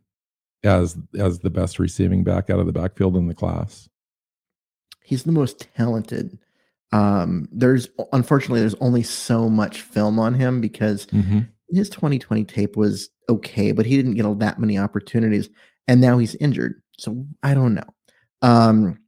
as 0.63 0.97
as 1.19 1.39
the 1.39 1.49
best 1.49 1.79
receiving 1.79 2.23
back 2.23 2.49
out 2.49 2.59
of 2.59 2.65
the 2.65 2.71
backfield 2.71 3.15
in 3.15 3.27
the 3.27 3.33
class? 3.33 3.89
He's 5.03 5.23
the 5.23 5.31
most 5.31 5.67
talented. 5.75 6.37
Um, 6.91 7.49
there's 7.51 7.89
unfortunately 8.13 8.59
there's 8.59 8.75
only 8.75 9.03
so 9.03 9.49
much 9.49 9.81
film 9.81 10.19
on 10.19 10.33
him 10.33 10.61
because 10.61 11.07
mm-hmm. 11.07 11.39
his 11.71 11.89
2020 11.89 12.45
tape 12.45 12.77
was 12.77 13.09
okay, 13.29 13.71
but 13.71 13.85
he 13.85 13.95
didn't 13.95 14.13
get 14.13 14.25
all 14.25 14.35
that 14.35 14.59
many 14.59 14.77
opportunities, 14.77 15.49
and 15.87 15.99
now 15.99 16.17
he's 16.17 16.35
injured. 16.35 16.81
So 16.99 17.25
I 17.41 17.53
don't 17.53 17.73
know. 17.73 17.83
Um, 18.41 18.99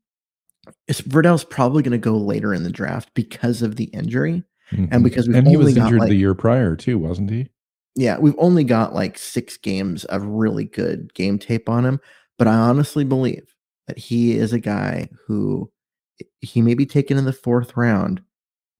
Verdell's 0.89 1.43
probably 1.43 1.83
going 1.83 1.91
to 1.91 1.97
go 1.97 2.17
later 2.17 2.53
in 2.53 2.63
the 2.63 2.71
draft 2.71 3.13
because 3.13 3.61
of 3.61 3.75
the 3.75 3.85
injury, 3.85 4.43
mm-hmm. 4.71 4.85
and 4.91 5.03
because 5.03 5.27
we've 5.27 5.37
and 5.37 5.47
he 5.47 5.57
was 5.57 5.75
injured 5.75 5.99
like, 5.99 6.09
the 6.09 6.15
year 6.15 6.33
prior 6.33 6.75
too, 6.75 6.97
wasn't 6.97 7.29
he? 7.29 7.49
Yeah, 7.95 8.17
we've 8.17 8.35
only 8.37 8.63
got 8.63 8.93
like 8.93 9.17
six 9.17 9.57
games 9.57 10.05
of 10.05 10.23
really 10.25 10.65
good 10.65 11.13
game 11.13 11.39
tape 11.39 11.69
on 11.69 11.85
him, 11.85 11.99
but 12.37 12.47
I 12.47 12.55
honestly 12.55 13.03
believe 13.03 13.55
that 13.87 13.97
he 13.97 14.35
is 14.35 14.53
a 14.53 14.59
guy 14.59 15.09
who 15.25 15.71
he 16.41 16.61
may 16.61 16.73
be 16.73 16.85
taken 16.85 17.17
in 17.17 17.25
the 17.25 17.33
fourth 17.33 17.75
round, 17.77 18.21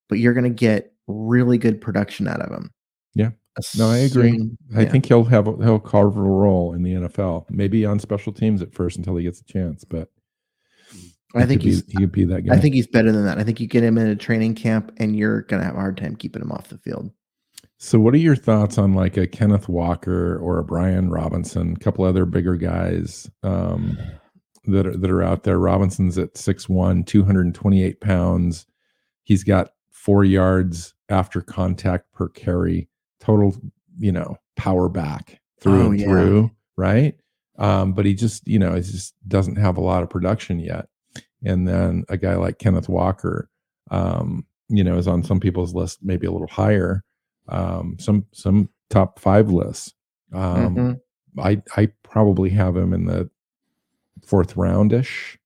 but 0.10 0.20
you're 0.20 0.34
going 0.34 0.44
to 0.44 0.50
get 0.50 0.94
really 1.08 1.58
good 1.58 1.82
production 1.82 2.28
out 2.28 2.42
of 2.42 2.52
him. 2.52 2.72
Yeah. 3.14 3.32
No, 3.78 3.90
I 3.90 4.00
agree. 4.00 4.50
I 4.76 4.82
yeah. 4.82 4.90
think 4.90 5.06
he'll 5.06 5.24
have 5.24 5.46
he'll 5.46 5.80
carve 5.80 6.18
a 6.18 6.22
role 6.22 6.74
in 6.74 6.84
the 6.84 6.94
NFL, 6.94 7.46
maybe 7.50 7.86
on 7.86 8.00
special 8.00 8.34
teams 8.34 8.62
at 8.62 8.74
first 8.74 8.98
until 8.98 9.16
he 9.16 9.24
gets 9.24 9.40
a 9.40 9.46
chance. 9.46 9.86
But 9.86 10.10
I 11.36 11.46
think 11.46 11.62
he's 11.62 11.82
be, 11.82 11.94
he 11.94 11.98
could 12.00 12.12
be 12.12 12.26
that 12.26 12.42
guy. 12.42 12.56
I 12.56 12.60
think 12.60 12.76
he's 12.76 12.88
better 12.88 13.12
than 13.12 13.26
that. 13.26 13.38
I 13.38 13.44
think 13.44 13.60
you 13.60 13.68
get 13.68 13.84
him 13.84 13.98
in 13.98 14.08
a 14.08 14.16
training 14.16 14.56
camp, 14.56 14.92
and 14.98 15.16
you're 15.16 15.42
gonna 15.44 15.64
have 15.64 15.76
a 15.76 15.80
hard 15.80 15.98
time 15.98 16.16
keeping 16.16 16.42
him 16.42 16.52
off 16.52 16.70
the 16.70 16.78
field. 16.78 17.12
So, 17.78 18.00
what 18.00 18.14
are 18.14 18.18
your 18.18 18.36
thoughts 18.36 18.78
on 18.78 18.94
like 18.94 19.18
a 19.18 19.28
Kenneth 19.28 19.68
Walker 19.68 20.38
or 20.38 20.60
a 20.60 20.64
Brian 20.64 21.10
Robinson, 21.10 21.74
a 21.74 21.80
couple 21.80 22.06
other 22.06 22.26
bigger 22.26 22.56
guys 22.56 23.30
um, 23.44 23.98
that 24.66 24.88
are 24.88 24.96
that 24.96 25.12
are 25.12 25.24
out 25.24 25.44
there? 25.44 25.60
Robinson's 25.60 26.18
at 26.18 26.36
6'1", 26.36 27.06
228 27.06 28.02
pounds. 28.02 28.66
He's 29.24 29.44
got 29.44 29.72
four 29.92 30.24
yards 30.24 30.94
after 31.10 31.42
contact 31.42 32.12
per 32.14 32.30
carry 32.30 32.88
total, 33.20 33.56
you 34.00 34.12
know, 34.12 34.38
power 34.56 34.88
back 34.88 35.42
through 35.60 35.84
oh, 35.84 35.90
and 35.92 36.00
yeah. 36.00 36.06
through, 36.06 36.52
right? 36.78 37.16
Um, 37.58 37.94
but 37.94 38.06
he 38.06 38.14
just, 38.14 38.48
you 38.48 38.60
know, 38.60 38.76
he 38.76 38.82
just 38.82 39.16
doesn't 39.28 39.58
have 39.58 39.78
a 39.78 39.82
lot 39.82 40.04
of 40.04 40.10
production 40.10 40.60
yet. 40.60 40.88
And 41.46 41.68
then 41.68 42.06
a 42.10 42.18
guy 42.18 42.36
like 42.36 42.60
Kenneth 42.60 42.90
Walker, 42.90 43.50
um, 43.92 44.46
you 44.70 44.84
know, 44.84 44.98
is 44.98 45.08
on 45.08 45.24
some 45.24 45.40
people's 45.40 45.74
list, 45.74 46.00
maybe 46.02 46.28
a 46.28 46.32
little 46.32 46.48
higher, 46.48 47.04
um, 47.50 47.98
some 48.00 48.26
some 48.34 48.70
top 48.90 49.20
five 49.20 49.50
lists. 49.50 49.94
Um, 50.34 50.76
mm-hmm. 50.76 51.40
I 51.40 51.62
I 51.78 51.90
probably 52.04 52.50
have 52.50 52.76
him 52.76 52.94
in 52.94 53.06
the 53.06 53.30
fourth 54.26 54.56
roundish 54.56 55.38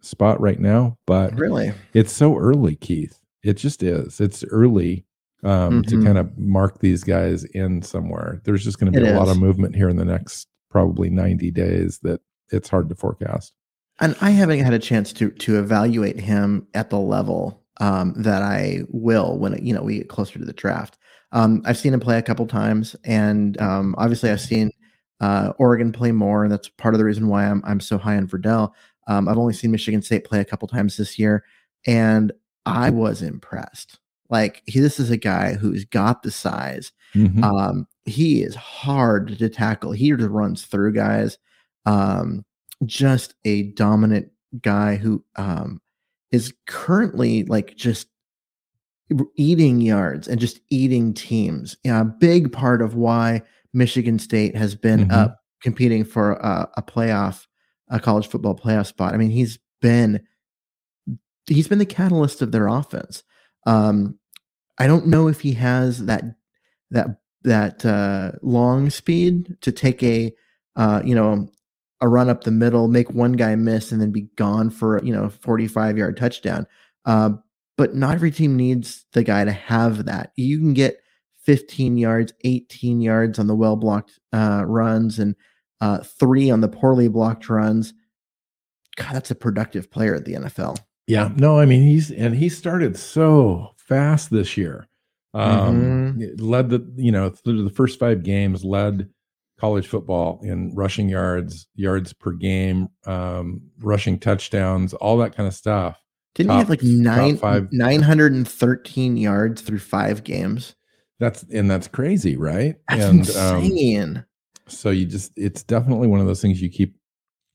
spot 0.00 0.40
right 0.40 0.60
now, 0.60 0.98
but 1.06 1.34
really, 1.38 1.72
it's 1.92 2.12
so 2.12 2.36
early, 2.36 2.76
Keith. 2.76 3.18
It 3.42 3.54
just 3.54 3.82
is. 3.82 4.20
It's 4.20 4.42
early 4.44 5.04
um, 5.42 5.82
mm-hmm. 5.82 6.00
to 6.00 6.04
kind 6.04 6.18
of 6.18 6.36
mark 6.38 6.78
these 6.78 7.04
guys 7.04 7.44
in 7.44 7.82
somewhere. 7.82 8.40
There's 8.44 8.64
just 8.64 8.78
going 8.78 8.92
to 8.92 8.98
be 8.98 9.04
it 9.04 9.10
a 9.10 9.12
is. 9.12 9.18
lot 9.18 9.28
of 9.28 9.38
movement 9.38 9.76
here 9.76 9.90
in 9.90 9.96
the 9.96 10.04
next 10.04 10.48
probably 10.70 11.10
90 11.10 11.50
days 11.50 11.98
that 12.02 12.20
it's 12.50 12.68
hard 12.68 12.88
to 12.88 12.94
forecast. 12.94 13.52
And 14.00 14.16
I 14.20 14.30
haven't 14.30 14.58
had 14.58 14.74
a 14.74 14.78
chance 14.78 15.12
to 15.14 15.30
to 15.30 15.58
evaluate 15.58 16.18
him 16.18 16.66
at 16.74 16.90
the 16.90 16.98
level 16.98 17.62
um, 17.80 18.14
that 18.16 18.42
I 18.42 18.82
will 18.88 19.38
when 19.38 19.64
you 19.64 19.74
know 19.74 19.82
we 19.82 19.98
get 19.98 20.08
closer 20.08 20.38
to 20.38 20.44
the 20.44 20.52
draft. 20.52 20.98
Um, 21.32 21.62
I've 21.64 21.78
seen 21.78 21.94
him 21.94 22.00
play 22.00 22.18
a 22.18 22.22
couple 22.22 22.46
times, 22.46 22.94
and 23.04 23.60
um, 23.60 23.94
obviously 23.98 24.30
I've 24.30 24.40
seen 24.40 24.70
uh, 25.20 25.52
Oregon 25.58 25.92
play 25.92 26.12
more, 26.12 26.44
and 26.44 26.52
that's 26.52 26.68
part 26.68 26.94
of 26.94 26.98
the 26.98 27.04
reason 27.04 27.28
why 27.28 27.46
I'm 27.46 27.62
I'm 27.64 27.80
so 27.80 27.98
high 27.98 28.16
on 28.16 28.28
Verdell. 28.28 28.72
Um, 29.06 29.28
I've 29.28 29.38
only 29.38 29.52
seen 29.52 29.70
Michigan 29.70 30.02
State 30.02 30.24
play 30.24 30.40
a 30.40 30.44
couple 30.44 30.66
times 30.68 30.96
this 30.96 31.18
year, 31.18 31.44
and 31.86 32.32
I 32.66 32.90
was 32.90 33.22
impressed. 33.22 33.98
Like 34.30 34.62
he, 34.66 34.80
this 34.80 34.98
is 34.98 35.10
a 35.10 35.16
guy 35.16 35.54
who's 35.54 35.84
got 35.84 36.22
the 36.22 36.30
size. 36.30 36.92
Mm-hmm. 37.14 37.44
Um, 37.44 37.86
he 38.06 38.42
is 38.42 38.54
hard 38.54 39.38
to 39.38 39.48
tackle. 39.48 39.92
He 39.92 40.10
just 40.12 40.28
runs 40.28 40.64
through 40.64 40.94
guys. 40.94 41.38
Um, 41.86 42.44
just 42.84 43.34
a 43.44 43.64
dominant 43.72 44.30
guy 44.62 44.96
who 44.96 45.24
um, 45.36 45.80
is 46.30 46.52
currently 46.66 47.44
like 47.44 47.76
just 47.76 48.08
eating 49.36 49.80
yards 49.80 50.28
and 50.28 50.40
just 50.40 50.60
eating 50.70 51.14
teams. 51.14 51.76
Yeah, 51.84 52.00
a 52.00 52.04
big 52.04 52.52
part 52.52 52.82
of 52.82 52.94
why 52.94 53.42
Michigan 53.72 54.18
State 54.18 54.56
has 54.56 54.74
been 54.74 55.00
mm-hmm. 55.00 55.12
up 55.12 55.40
competing 55.62 56.04
for 56.04 56.32
a, 56.32 56.68
a 56.76 56.82
playoff 56.82 57.46
a 57.88 58.00
college 58.00 58.26
football 58.28 58.54
playoff 58.54 58.86
spot. 58.86 59.14
I 59.14 59.16
mean, 59.16 59.30
he's 59.30 59.58
been 59.80 60.20
he's 61.46 61.68
been 61.68 61.78
the 61.78 61.86
catalyst 61.86 62.42
of 62.42 62.52
their 62.52 62.66
offense. 62.66 63.22
Um, 63.66 64.18
I 64.78 64.86
don't 64.86 65.06
know 65.06 65.28
if 65.28 65.40
he 65.40 65.52
has 65.52 66.06
that 66.06 66.24
that 66.90 67.18
that 67.42 67.84
uh, 67.84 68.32
long 68.42 68.90
speed 68.90 69.56
to 69.60 69.72
take 69.72 70.02
a 70.02 70.32
uh, 70.76 71.02
you 71.04 71.14
know 71.14 71.48
a 72.04 72.08
run 72.08 72.28
up 72.28 72.44
the 72.44 72.50
middle, 72.50 72.86
make 72.86 73.10
one 73.10 73.32
guy 73.32 73.54
miss, 73.56 73.90
and 73.90 74.00
then 74.00 74.12
be 74.12 74.28
gone 74.36 74.68
for 74.70 75.02
you 75.02 75.12
know 75.12 75.30
45 75.30 75.96
yard 75.98 76.16
touchdown. 76.18 76.66
Uh, 77.06 77.30
but 77.76 77.94
not 77.94 78.14
every 78.14 78.30
team 78.30 78.56
needs 78.56 79.06
the 79.14 79.24
guy 79.24 79.44
to 79.44 79.52
have 79.52 80.04
that. 80.04 80.32
You 80.36 80.58
can 80.58 80.74
get 80.74 80.98
15 81.44 81.96
yards, 81.96 82.32
18 82.44 83.00
yards 83.00 83.38
on 83.38 83.46
the 83.46 83.54
well 83.56 83.76
blocked 83.76 84.18
uh, 84.32 84.64
runs, 84.66 85.18
and 85.18 85.34
uh, 85.80 85.98
three 85.98 86.50
on 86.50 86.60
the 86.60 86.68
poorly 86.68 87.08
blocked 87.08 87.48
runs. 87.48 87.94
God, 88.96 89.14
that's 89.14 89.30
a 89.30 89.34
productive 89.34 89.90
player 89.90 90.14
at 90.14 90.24
the 90.24 90.34
NFL. 90.34 90.78
Yeah, 91.06 91.30
no, 91.36 91.58
I 91.58 91.64
mean 91.66 91.82
he's 91.82 92.10
and 92.10 92.34
he 92.34 92.48
started 92.48 92.96
so 92.96 93.70
fast 93.76 94.30
this 94.30 94.56
year. 94.56 94.86
Um, 95.34 96.14
Mhm. 96.16 96.40
led 96.40 96.70
the 96.70 96.86
you 96.96 97.10
know 97.12 97.30
through 97.30 97.64
the 97.64 97.70
first 97.74 97.98
five 97.98 98.22
games, 98.22 98.62
led 98.64 99.08
college 99.64 99.86
football 99.86 100.40
in 100.42 100.74
rushing 100.74 101.08
yards, 101.08 101.66
yards 101.74 102.12
per 102.12 102.32
game, 102.32 102.86
um, 103.06 103.62
rushing 103.78 104.18
touchdowns, 104.18 104.92
all 104.92 105.16
that 105.16 105.34
kind 105.34 105.46
of 105.46 105.54
stuff. 105.54 105.98
Didn't 106.34 106.52
he 106.52 106.58
have 106.58 106.68
like 106.68 106.80
top 106.80 106.88
nine 106.90 107.36
five. 107.38 107.68
913 107.72 109.16
yards 109.16 109.62
through 109.62 109.78
five 109.78 110.22
games? 110.22 110.74
That's 111.18 111.44
and 111.44 111.70
that's 111.70 111.88
crazy, 111.88 112.36
right? 112.36 112.74
That's 112.90 113.04
and 113.04 113.30
um, 113.36 113.64
insane. 113.64 114.24
so 114.68 114.90
you 114.90 115.06
just 115.06 115.32
it's 115.34 115.62
definitely 115.62 116.08
one 116.08 116.20
of 116.20 116.26
those 116.26 116.42
things 116.42 116.60
you 116.60 116.68
keep 116.68 116.96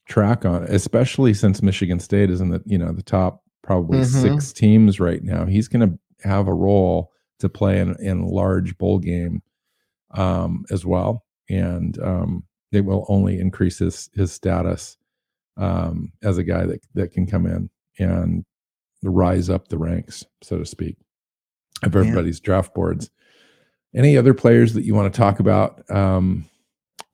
track 0.08 0.46
on, 0.46 0.64
especially 0.64 1.36
since 1.36 1.62
Michigan 1.62 2.00
State 2.00 2.32
is 2.32 2.42
in 2.42 2.50
the 2.50 2.64
you 2.66 2.80
know 2.80 2.92
the 2.92 3.04
top 3.04 3.44
probably 3.62 4.00
Mhm. 4.00 4.06
six 4.06 4.52
teams 4.52 5.00
right 5.00 5.24
now. 5.24 5.46
He's 5.46 5.68
going 5.68 5.88
to 5.88 6.28
have 6.28 6.48
a 6.48 6.54
role 6.56 7.12
to 7.38 7.50
play 7.50 7.80
in 7.80 7.96
in 8.00 8.22
a 8.22 8.28
large 8.28 8.78
bowl 8.80 8.98
game 8.98 9.44
um, 10.12 10.66
as 10.72 10.84
well, 10.86 11.24
and 11.50 12.02
um, 12.02 12.44
it 12.72 12.82
will 12.82 13.06
only 13.10 13.40
increase 13.40 13.80
his 13.80 14.10
his 14.14 14.32
status 14.32 14.98
um, 15.58 16.12
as 16.24 16.38
a 16.38 16.44
guy 16.44 16.66
that 16.66 16.80
that 16.94 17.12
can 17.12 17.26
come 17.28 17.46
in 17.46 17.70
and 18.00 18.46
rise 19.04 19.50
up 19.50 19.68
the 19.68 19.78
ranks, 19.78 20.26
so 20.44 20.58
to 20.60 20.66
speak, 20.66 20.98
of 21.84 21.94
Yeah. 21.94 22.02
everybody's 22.02 22.40
draft 22.40 22.74
boards. 22.74 23.10
Any 23.96 24.18
other 24.18 24.34
players 24.34 24.74
that 24.74 24.84
you 24.84 24.94
want 24.94 25.12
to 25.12 25.18
talk 25.18 25.40
about? 25.40 25.90
Um, 25.90 26.46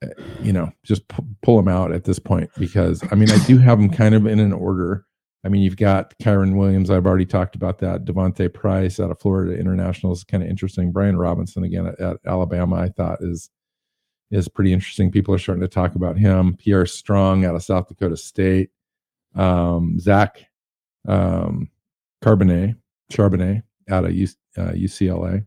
uh, 0.03 0.07
you 0.41 0.51
know, 0.51 0.71
just 0.83 1.07
pu- 1.07 1.25
pull 1.41 1.55
them 1.55 1.67
out 1.69 1.93
at 1.93 2.03
this 2.03 2.19
point 2.19 2.49
because 2.57 3.01
I 3.11 3.15
mean, 3.15 3.31
I 3.31 3.37
do 3.45 3.57
have 3.59 3.79
them 3.79 3.89
kind 3.89 4.13
of 4.13 4.25
in 4.25 4.39
an 4.39 4.51
order. 4.51 5.05
I 5.45 5.47
mean, 5.47 5.61
you've 5.61 5.77
got 5.77 6.13
Kyren 6.21 6.57
Williams. 6.57 6.89
I've 6.89 7.05
already 7.05 7.25
talked 7.25 7.55
about 7.55 7.77
that. 7.79 8.03
D'Vonte 8.03 8.51
Price 8.53 8.99
out 8.99 9.11
of 9.11 9.19
Florida 9.19 9.55
International 9.57 10.11
is 10.11 10.23
kind 10.23 10.41
of 10.43 10.49
interesting. 10.49 10.91
Brian 10.91 11.17
Robinson 11.17 11.63
again 11.63 11.85
at, 11.85 11.99
at 11.99 12.17
Alabama, 12.25 12.77
I 12.77 12.89
thought 12.89 13.19
is 13.21 13.49
is 14.31 14.47
pretty 14.47 14.73
interesting. 14.73 15.11
People 15.11 15.33
are 15.33 15.37
starting 15.39 15.61
to 15.61 15.67
talk 15.67 15.95
about 15.95 16.17
him. 16.17 16.55
Pierre 16.57 16.85
Strong 16.85 17.45
out 17.45 17.55
of 17.55 17.63
South 17.63 17.87
Dakota 17.87 18.17
State. 18.17 18.69
Um, 19.35 19.99
Zach 19.99 20.45
um, 21.07 21.69
Carbonet, 22.23 22.75
Charbonnet 23.11 23.63
out 23.89 24.05
of 24.05 24.13
U, 24.13 24.27
uh, 24.57 24.71
UCLA 24.71 25.45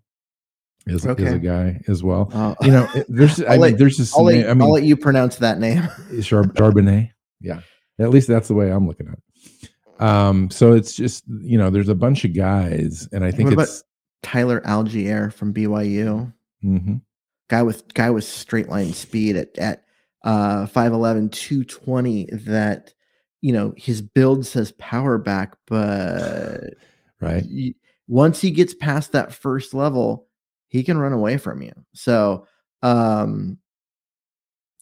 is, 0.86 1.04
is 1.04 1.32
a 1.32 1.38
guy 1.38 1.80
as 1.88 2.02
well. 2.02 2.30
Uh, 2.32 2.54
You 2.62 2.70
know, 2.70 2.88
there's 3.08 3.40
I 3.44 3.52
mean, 3.52 3.60
let- 3.60 3.78
there's 3.78 3.96
just 3.96 4.16
I'll, 4.16 4.24
let, 4.24 4.48
I 4.48 4.54
mean, 4.54 4.62
I'll 4.62 4.72
let 4.72 4.84
you 4.84 4.96
pronounce 4.96 5.36
that 5.36 5.58
name. 5.58 5.82
Char- 6.22 6.44
Charbonnet. 6.44 7.10
Yeah. 7.40 7.60
At 7.98 8.10
least 8.10 8.28
that's 8.28 8.48
the 8.48 8.54
way 8.54 8.70
I'm 8.70 8.86
looking 8.86 9.08
at 9.08 9.14
it. 9.18 10.02
Um, 10.02 10.48
so 10.50 10.72
it's 10.74 10.94
just, 10.94 11.24
you 11.40 11.58
know, 11.58 11.70
there's 11.70 11.88
a 11.88 11.94
bunch 11.94 12.24
of 12.24 12.32
guys, 12.32 13.08
and 13.12 13.24
I 13.24 13.32
think 13.32 13.46
What 13.46 13.54
about- 13.54 13.62
it's 13.64 13.82
Tyler 14.22 14.60
Allgeier 14.60 15.32
from 15.32 15.52
BYU. 15.52 16.32
mhm. 16.64 17.00
Guy 17.48 17.62
with 17.62 17.92
guy 17.94 18.10
with 18.10 18.24
straight 18.24 18.68
line 18.68 18.92
speed 18.92 19.36
at 19.36 19.56
at 19.58 19.84
uh 20.24 20.66
5'11, 20.66 21.32
220 21.32 22.26
that 22.32 22.92
you 23.40 23.52
know 23.52 23.72
his 23.76 24.02
build 24.02 24.46
says 24.46 24.72
power 24.72 25.18
back, 25.18 25.56
but 25.66 26.74
right. 27.20 27.44
y- 27.48 27.74
once 28.08 28.40
he 28.40 28.50
gets 28.50 28.74
past 28.74 29.12
that 29.12 29.34
first 29.34 29.74
level, 29.74 30.26
he 30.68 30.82
can 30.82 30.98
run 30.98 31.12
away 31.12 31.36
from 31.36 31.62
you. 31.62 31.72
So, 31.92 32.46
um, 32.82 33.58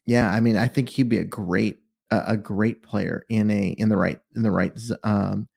yeah, 0.07 0.31
I 0.31 0.41
mean, 0.41 0.57
I 0.57 0.69
think 0.69 0.89
he'd 0.89 1.09
be 1.09 1.19
a 1.19 1.25
great 1.25 1.79
a, 2.11 2.23
a 2.29 2.37
great 2.37 2.83
player 2.83 3.25
in 3.29 3.51
a 3.51 3.69
in 3.79 3.89
the 3.89 3.97
right 3.97 4.21
in 4.35 4.43
the 4.43 4.51
right 4.51 4.73
um, 5.03 5.49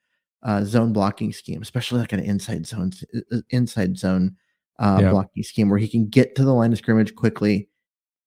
uh, 0.43 0.63
zone 0.63 0.93
blocking 0.93 1.32
scheme, 1.34 1.62
especially 1.62 2.00
like 2.00 2.13
an 2.13 2.19
inside 2.19 2.65
zone 2.65 2.91
uh, 3.32 3.38
inside 3.50 3.98
zone 3.98 4.36
uh, 4.80 5.00
Yeah. 5.02 5.12
blocking 5.12 5.44
scheme 5.44 5.70
where 5.70 5.78
he 5.80 5.88
can 5.88 6.08
get 6.08 6.36
to 6.36 6.44
the 6.44 6.54
line 6.54 6.72
of 6.72 6.78
scrimmage 6.78 7.13
quickly, 7.15 7.70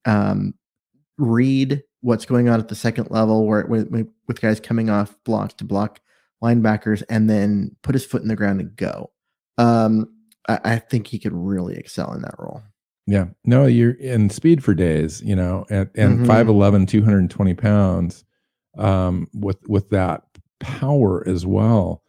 um, 0.04 0.54
read 1.18 1.82
what's 2.00 2.24
going 2.26 2.48
on 2.48 2.58
at 2.60 2.68
the 2.68 2.74
second 2.74 3.10
level 3.10 3.46
where 3.46 3.64
with, 3.66 3.88
with 4.28 4.40
guys 4.40 4.60
coming 4.60 4.90
off 4.90 5.16
blocks 5.24 5.54
to 5.54 5.64
block 5.64 6.00
linebackers 6.42 7.02
and 7.08 7.30
then 7.30 7.74
put 7.82 7.94
his 7.94 8.04
foot 8.04 8.22
in 8.22 8.28
the 8.28 8.36
ground 8.36 8.60
and 8.60 8.74
go. 8.76 9.10
Um, 9.58 10.08
I, 10.48 10.58
I 10.64 10.78
think 10.78 11.06
he 11.06 11.18
could 11.18 11.32
really 11.32 11.76
excel 11.76 12.12
in 12.12 12.22
that 12.22 12.34
role. 12.38 12.62
Yeah. 13.06 13.26
No, 13.44 13.66
you're 13.66 13.92
in 13.92 14.30
speed 14.30 14.62
for 14.64 14.74
days, 14.74 15.22
you 15.22 15.36
know, 15.36 15.64
and, 15.70 15.88
and 15.94 16.20
Mhm. 16.20 16.26
5'11, 16.26 16.88
220 16.88 17.54
pounds 17.54 18.24
um, 18.78 19.28
with, 19.34 19.58
with 19.68 19.90
that 19.90 20.24
power 20.60 21.26
as 21.28 21.46
well, 21.46 22.02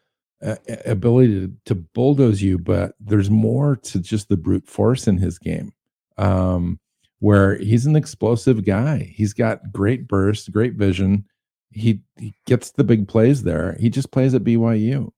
uh, 0.43 0.55
ability 0.85 1.39
to, 1.47 1.53
to 1.65 1.75
bulldoze 1.75 2.41
you. 2.41 2.57
But 2.57 2.93
there's 2.99 3.29
more 3.29 3.75
to 3.77 3.99
just 3.99 4.29
the 4.29 4.37
brute 4.37 4.67
force 4.67 5.07
in 5.07 5.17
his 5.17 5.39
game, 5.39 5.71
um, 6.17 6.79
where 7.19 7.57
he's 7.57 7.85
an 7.85 7.95
explosive 7.95 8.65
guy. 8.65 9.11
He's 9.15 9.33
got 9.33 9.71
great 9.71 10.07
burst, 10.07 10.51
great 10.51 10.73
vision. 10.75 11.25
He, 11.71 12.01
he 12.19 12.35
gets 12.45 12.71
the 12.71 12.83
big 12.83 13.07
plays 13.07 13.43
there. 13.43 13.75
He 13.79 13.89
just 13.89 14.11
plays 14.11 14.33
at 14.35 14.43
BYU, 14.43 15.09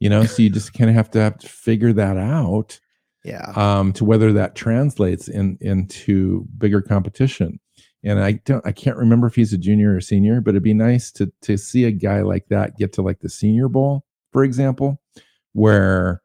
you 0.00 0.08
know, 0.10 0.24
so 0.24 0.42
you 0.42 0.50
just 0.50 0.74
kind 0.74 0.90
of 0.90 0.96
have 0.96 1.10
to 1.12 1.20
have 1.20 1.38
to 1.38 1.48
figure 1.48 1.92
that 1.94 2.18
out 2.18 2.78
Yeah. 3.24 3.52
um, 3.56 3.92
to 3.94 4.04
whether 4.04 4.30
that 4.34 4.54
translates 4.54 5.28
in 5.28 5.56
into 5.62 6.46
bigger 6.58 6.82
competition. 6.82 7.58
And 8.06 8.20
I 8.20 8.32
don't, 8.44 8.66
I 8.66 8.72
can't 8.72 8.98
remember 8.98 9.26
if 9.28 9.34
he's 9.34 9.54
a 9.54 9.58
junior 9.58 9.96
or 9.96 10.00
senior, 10.02 10.42
but 10.42 10.50
it'd 10.50 10.62
be 10.62 10.74
nice 10.74 11.10
to 11.12 11.32
to 11.42 11.56
see 11.56 11.84
a 11.84 11.90
guy 11.90 12.20
like 12.20 12.48
that 12.48 12.76
get 12.76 12.92
to 12.94 13.02
like 13.02 13.20
the 13.20 13.30
Senior 13.30 13.68
Bowl, 13.70 14.03
for 14.34 14.42
example, 14.42 15.00
where 15.52 16.20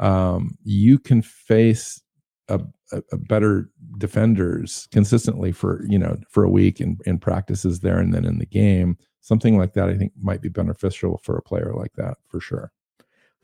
um, 0.00 0.58
you 0.64 0.98
can 0.98 1.22
face 1.22 2.02
a, 2.48 2.60
a, 2.90 3.02
a 3.12 3.16
better 3.16 3.70
defenders 3.98 4.88
consistently 4.90 5.52
for 5.52 5.84
you 5.88 5.96
know 5.96 6.18
for 6.28 6.42
a 6.42 6.50
week 6.50 6.80
and 6.80 7.00
in 7.06 7.18
practices 7.18 7.78
there 7.80 7.98
and 7.98 8.12
then 8.12 8.24
in 8.24 8.38
the 8.38 8.46
game. 8.46 8.98
Something 9.20 9.56
like 9.56 9.74
that, 9.74 9.88
I 9.88 9.96
think, 9.96 10.12
might 10.20 10.42
be 10.42 10.48
beneficial 10.48 11.20
for 11.22 11.38
a 11.38 11.42
player 11.42 11.72
like 11.76 11.92
that 11.94 12.16
for 12.26 12.40
sure. 12.40 12.72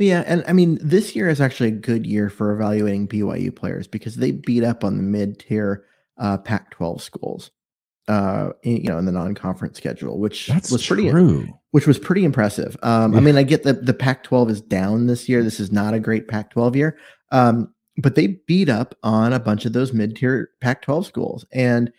Yeah, 0.00 0.24
and 0.26 0.42
I 0.48 0.52
mean, 0.52 0.80
this 0.82 1.14
year 1.14 1.28
is 1.28 1.40
actually 1.40 1.68
a 1.68 1.72
good 1.72 2.04
year 2.04 2.28
for 2.28 2.52
evaluating 2.52 3.06
BYU 3.06 3.54
players 3.54 3.86
because 3.86 4.16
they 4.16 4.32
beat 4.32 4.64
up 4.64 4.82
on 4.82 4.96
the 4.96 5.02
mid-tier 5.04 5.84
uh, 6.18 6.38
Pac-12 6.38 7.00
schools, 7.00 7.52
uh, 8.08 8.50
in, 8.62 8.78
you 8.78 8.88
know, 8.88 8.98
in 8.98 9.04
the 9.04 9.12
non-conference 9.12 9.76
schedule, 9.76 10.18
which 10.18 10.46
That's 10.46 10.70
was 10.70 10.86
pretty, 10.86 11.10
true. 11.10 11.46
which 11.70 11.86
was 11.86 11.98
pretty 11.98 12.24
impressive. 12.24 12.76
Um, 12.82 13.14
I 13.14 13.20
mean, 13.20 13.36
I 13.36 13.42
get 13.42 13.62
that 13.64 13.86
the 13.86 13.94
Pac-12 13.94 14.50
is 14.50 14.60
down 14.60 15.06
this 15.06 15.28
year. 15.28 15.42
This 15.42 15.60
is 15.60 15.70
not 15.70 15.94
a 15.94 16.00
great 16.00 16.26
Pac-12 16.26 16.74
year, 16.74 16.98
um, 17.30 17.72
but 17.98 18.14
they 18.14 18.38
beat 18.46 18.68
up 18.68 18.94
on 19.02 19.32
a 19.32 19.40
bunch 19.40 19.66
of 19.66 19.74
those 19.74 19.92
mid-tier 19.92 20.50
Pac-12 20.60 21.04
schools, 21.04 21.44
and 21.52 21.92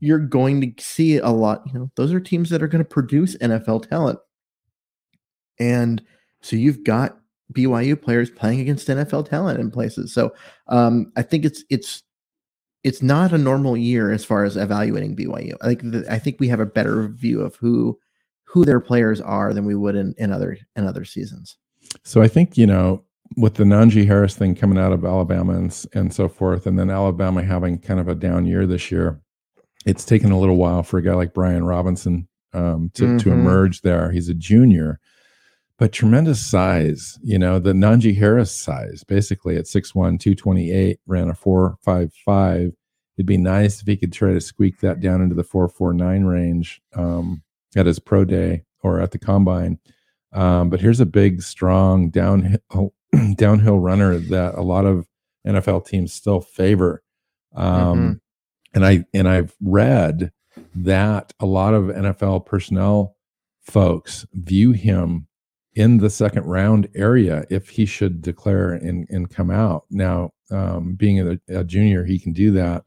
you're 0.00 0.18
going 0.18 0.74
to 0.74 0.82
see 0.82 1.18
a 1.18 1.28
lot. 1.28 1.62
You 1.66 1.78
know, 1.78 1.90
those 1.96 2.12
are 2.12 2.20
teams 2.20 2.48
that 2.50 2.62
are 2.62 2.68
going 2.68 2.82
to 2.82 2.88
produce 2.88 3.36
NFL 3.36 3.88
talent, 3.88 4.18
and 5.58 6.02
so 6.40 6.56
you've 6.56 6.82
got 6.82 7.18
BYU 7.52 8.00
players 8.00 8.30
playing 8.30 8.60
against 8.60 8.88
NFL 8.88 9.28
talent 9.28 9.60
in 9.60 9.70
places. 9.70 10.14
So 10.14 10.32
um, 10.68 11.12
I 11.16 11.22
think 11.22 11.44
it's 11.44 11.64
it's 11.68 12.02
it's 12.82 13.02
not 13.02 13.32
a 13.32 13.38
normal 13.38 13.76
year 13.76 14.10
as 14.10 14.24
far 14.24 14.44
as 14.44 14.56
evaluating 14.56 15.14
BYU. 15.16 15.52
I 15.60 15.66
think 15.74 15.82
the, 15.92 16.06
I 16.10 16.18
think 16.18 16.40
we 16.40 16.48
have 16.48 16.60
a 16.60 16.66
better 16.66 17.08
view 17.08 17.40
of 17.42 17.56
who 17.56 17.98
who 18.44 18.64
their 18.64 18.80
players 18.80 19.20
are 19.20 19.52
than 19.54 19.64
we 19.64 19.74
would 19.76 19.94
in, 19.94 20.14
in 20.18 20.32
other 20.32 20.56
in 20.76 20.86
other 20.86 21.04
seasons. 21.04 21.56
So 22.04 22.20
I 22.22 22.28
think 22.28 22.56
you 22.56 22.66
know 22.66 23.04
with 23.36 23.54
the 23.54 23.64
Najee 23.64 24.06
Harris 24.06 24.34
thing 24.34 24.54
coming 24.56 24.78
out 24.78 24.92
of 24.92 25.04
Alabama 25.04 25.52
and 25.54 25.86
and 25.94 26.12
so 26.12 26.28
forth, 26.28 26.66
and 26.66 26.78
then 26.78 26.90
Alabama 26.90 27.42
having 27.42 27.78
kind 27.78 28.00
of 28.00 28.08
a 28.08 28.14
down 28.14 28.46
year 28.46 28.66
this 28.66 28.90
year, 28.90 29.20
it's 29.86 30.04
taken 30.04 30.32
a 30.32 30.38
little 30.38 30.56
while 30.56 30.82
for 30.82 30.98
a 30.98 31.02
guy 31.02 31.14
like 31.14 31.34
Brian 31.34 31.64
Robinson 31.64 32.26
um, 32.52 32.90
to 32.94 33.18
to 33.18 33.28
Mhm. 33.28 33.32
emerge 33.32 33.82
there. 33.82 34.10
He's 34.10 34.28
a 34.28 34.34
junior, 34.34 34.98
but 35.80 35.90
tremendous 35.90 36.40
size. 36.40 37.18
You 37.24 37.40
know 37.40 37.58
the 37.58 37.72
Najee 37.72 38.16
Harris 38.16 38.54
size, 38.54 39.02
basically 39.02 39.56
at 39.56 39.64
6'1", 39.64 40.20
228, 40.20 41.00
ran 41.06 41.28
a 41.28 41.34
four 41.34 41.76
five 41.82 42.12
five. 42.24 42.72
It'd 43.16 43.26
be 43.26 43.36
nice 43.36 43.80
if 43.80 43.88
he 43.88 43.96
could 43.96 44.12
try 44.12 44.32
to 44.32 44.40
squeak 44.40 44.78
that 44.80 45.00
down 45.00 45.20
into 45.20 45.34
the 45.34 45.42
four 45.42 45.68
four 45.68 45.92
nine 45.92 46.24
range. 46.24 46.80
Um, 46.94 47.42
at 47.76 47.86
his 47.86 47.98
pro 47.98 48.24
day 48.24 48.64
or 48.82 49.00
at 49.00 49.10
the 49.12 49.18
combine. 49.18 49.78
Um, 50.32 50.70
but 50.70 50.80
here's 50.80 51.00
a 51.00 51.06
big, 51.06 51.42
strong 51.42 52.10
downhill 52.10 52.94
downhill 53.34 53.78
runner 53.78 54.18
that 54.18 54.54
a 54.54 54.62
lot 54.62 54.86
of 54.86 55.08
NFL 55.46 55.86
teams 55.86 56.12
still 56.12 56.40
favor. 56.40 57.02
Um, 57.54 57.66
mm-hmm. 57.66 58.12
And 58.74 58.86
I 58.86 59.04
and 59.12 59.28
I've 59.28 59.56
read 59.60 60.32
that 60.74 61.32
a 61.40 61.46
lot 61.46 61.74
of 61.74 61.84
NFL 61.86 62.46
personnel 62.46 63.16
folks 63.60 64.26
view 64.32 64.70
him 64.72 65.26
in 65.80 65.96
the 65.96 66.10
second 66.10 66.44
round 66.44 66.88
area 66.94 67.44
if 67.48 67.70
he 67.70 67.86
should 67.86 68.20
declare 68.20 68.74
and, 68.74 69.08
and 69.08 69.30
come 69.30 69.50
out. 69.50 69.84
Now, 69.90 70.32
um, 70.50 70.94
being 70.94 71.20
a, 71.20 71.38
a, 71.48 71.64
junior, 71.64 72.04
he 72.04 72.18
can 72.18 72.34
do 72.34 72.50
that, 72.52 72.84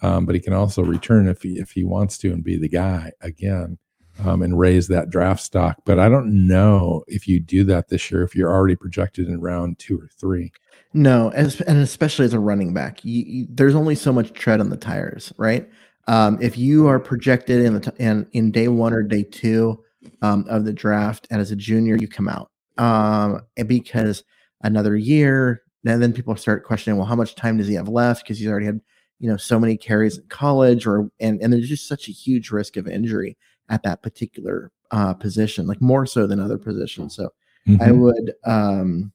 um, 0.00 0.26
but 0.26 0.36
he 0.36 0.40
can 0.40 0.52
also 0.52 0.82
return 0.82 1.26
if 1.26 1.42
he 1.42 1.58
if 1.58 1.72
he 1.72 1.82
wants 1.82 2.18
to 2.18 2.32
and 2.32 2.44
be 2.44 2.56
the 2.56 2.68
guy 2.68 3.10
again 3.20 3.78
um, 4.24 4.42
and 4.42 4.58
raise 4.58 4.86
that 4.88 5.10
draft 5.10 5.42
stock. 5.42 5.78
But 5.84 5.98
I 5.98 6.08
don't 6.08 6.46
know 6.46 7.02
if 7.08 7.26
you 7.26 7.40
do 7.40 7.64
that 7.64 7.88
this 7.88 8.12
year 8.12 8.22
if 8.22 8.36
you're 8.36 8.52
already 8.52 8.76
projected 8.76 9.26
in 9.26 9.40
round 9.40 9.80
two 9.80 9.98
or 9.98 10.08
three. 10.20 10.52
No, 10.94 11.30
and, 11.30 11.60
and 11.66 11.78
especially 11.78 12.26
as 12.26 12.32
a 12.32 12.38
running 12.38 12.72
back, 12.72 13.04
you, 13.04 13.24
you, 13.26 13.46
there's 13.50 13.74
only 13.74 13.96
so 13.96 14.12
much 14.12 14.32
tread 14.34 14.60
on 14.60 14.70
the 14.70 14.76
tires, 14.76 15.32
right? 15.36 15.68
Um, 16.06 16.38
if 16.40 16.56
you 16.56 16.86
are 16.86 17.00
projected 17.00 17.64
in 17.64 17.74
the 17.74 17.80
t- 17.80 17.90
in, 17.98 18.28
in 18.32 18.52
day 18.52 18.68
one 18.68 18.92
or 18.92 19.02
day 19.02 19.24
two 19.24 19.82
um, 20.22 20.44
of 20.48 20.64
the 20.64 20.72
draft, 20.72 21.26
and 21.30 21.40
as 21.40 21.50
a 21.50 21.56
junior, 21.56 21.96
you 21.96 22.08
come 22.08 22.28
out 22.28 22.50
um, 22.78 23.42
because 23.66 24.24
another 24.62 24.96
year, 24.96 25.62
and 25.86 26.02
then 26.02 26.12
people 26.12 26.36
start 26.36 26.64
questioning, 26.64 26.98
well, 26.98 27.06
how 27.06 27.14
much 27.14 27.34
time 27.34 27.58
does 27.58 27.68
he 27.68 27.74
have 27.74 27.88
left? 27.88 28.24
Because 28.24 28.38
he's 28.38 28.48
already 28.48 28.66
had 28.66 28.80
you 29.18 29.30
know 29.30 29.36
so 29.36 29.58
many 29.58 29.76
carries 29.76 30.18
in 30.18 30.24
college, 30.28 30.86
or 30.86 31.10
and 31.20 31.40
and 31.40 31.52
there's 31.52 31.68
just 31.68 31.88
such 31.88 32.08
a 32.08 32.12
huge 32.12 32.50
risk 32.50 32.76
of 32.76 32.86
injury 32.86 33.36
at 33.68 33.82
that 33.82 34.02
particular 34.02 34.70
uh, 34.90 35.14
position, 35.14 35.66
like 35.66 35.80
more 35.80 36.06
so 36.06 36.26
than 36.26 36.40
other 36.40 36.58
positions. 36.58 37.16
So 37.16 37.30
mm-hmm. 37.66 37.82
I 37.82 37.90
would, 37.90 38.32
um, 38.44 39.12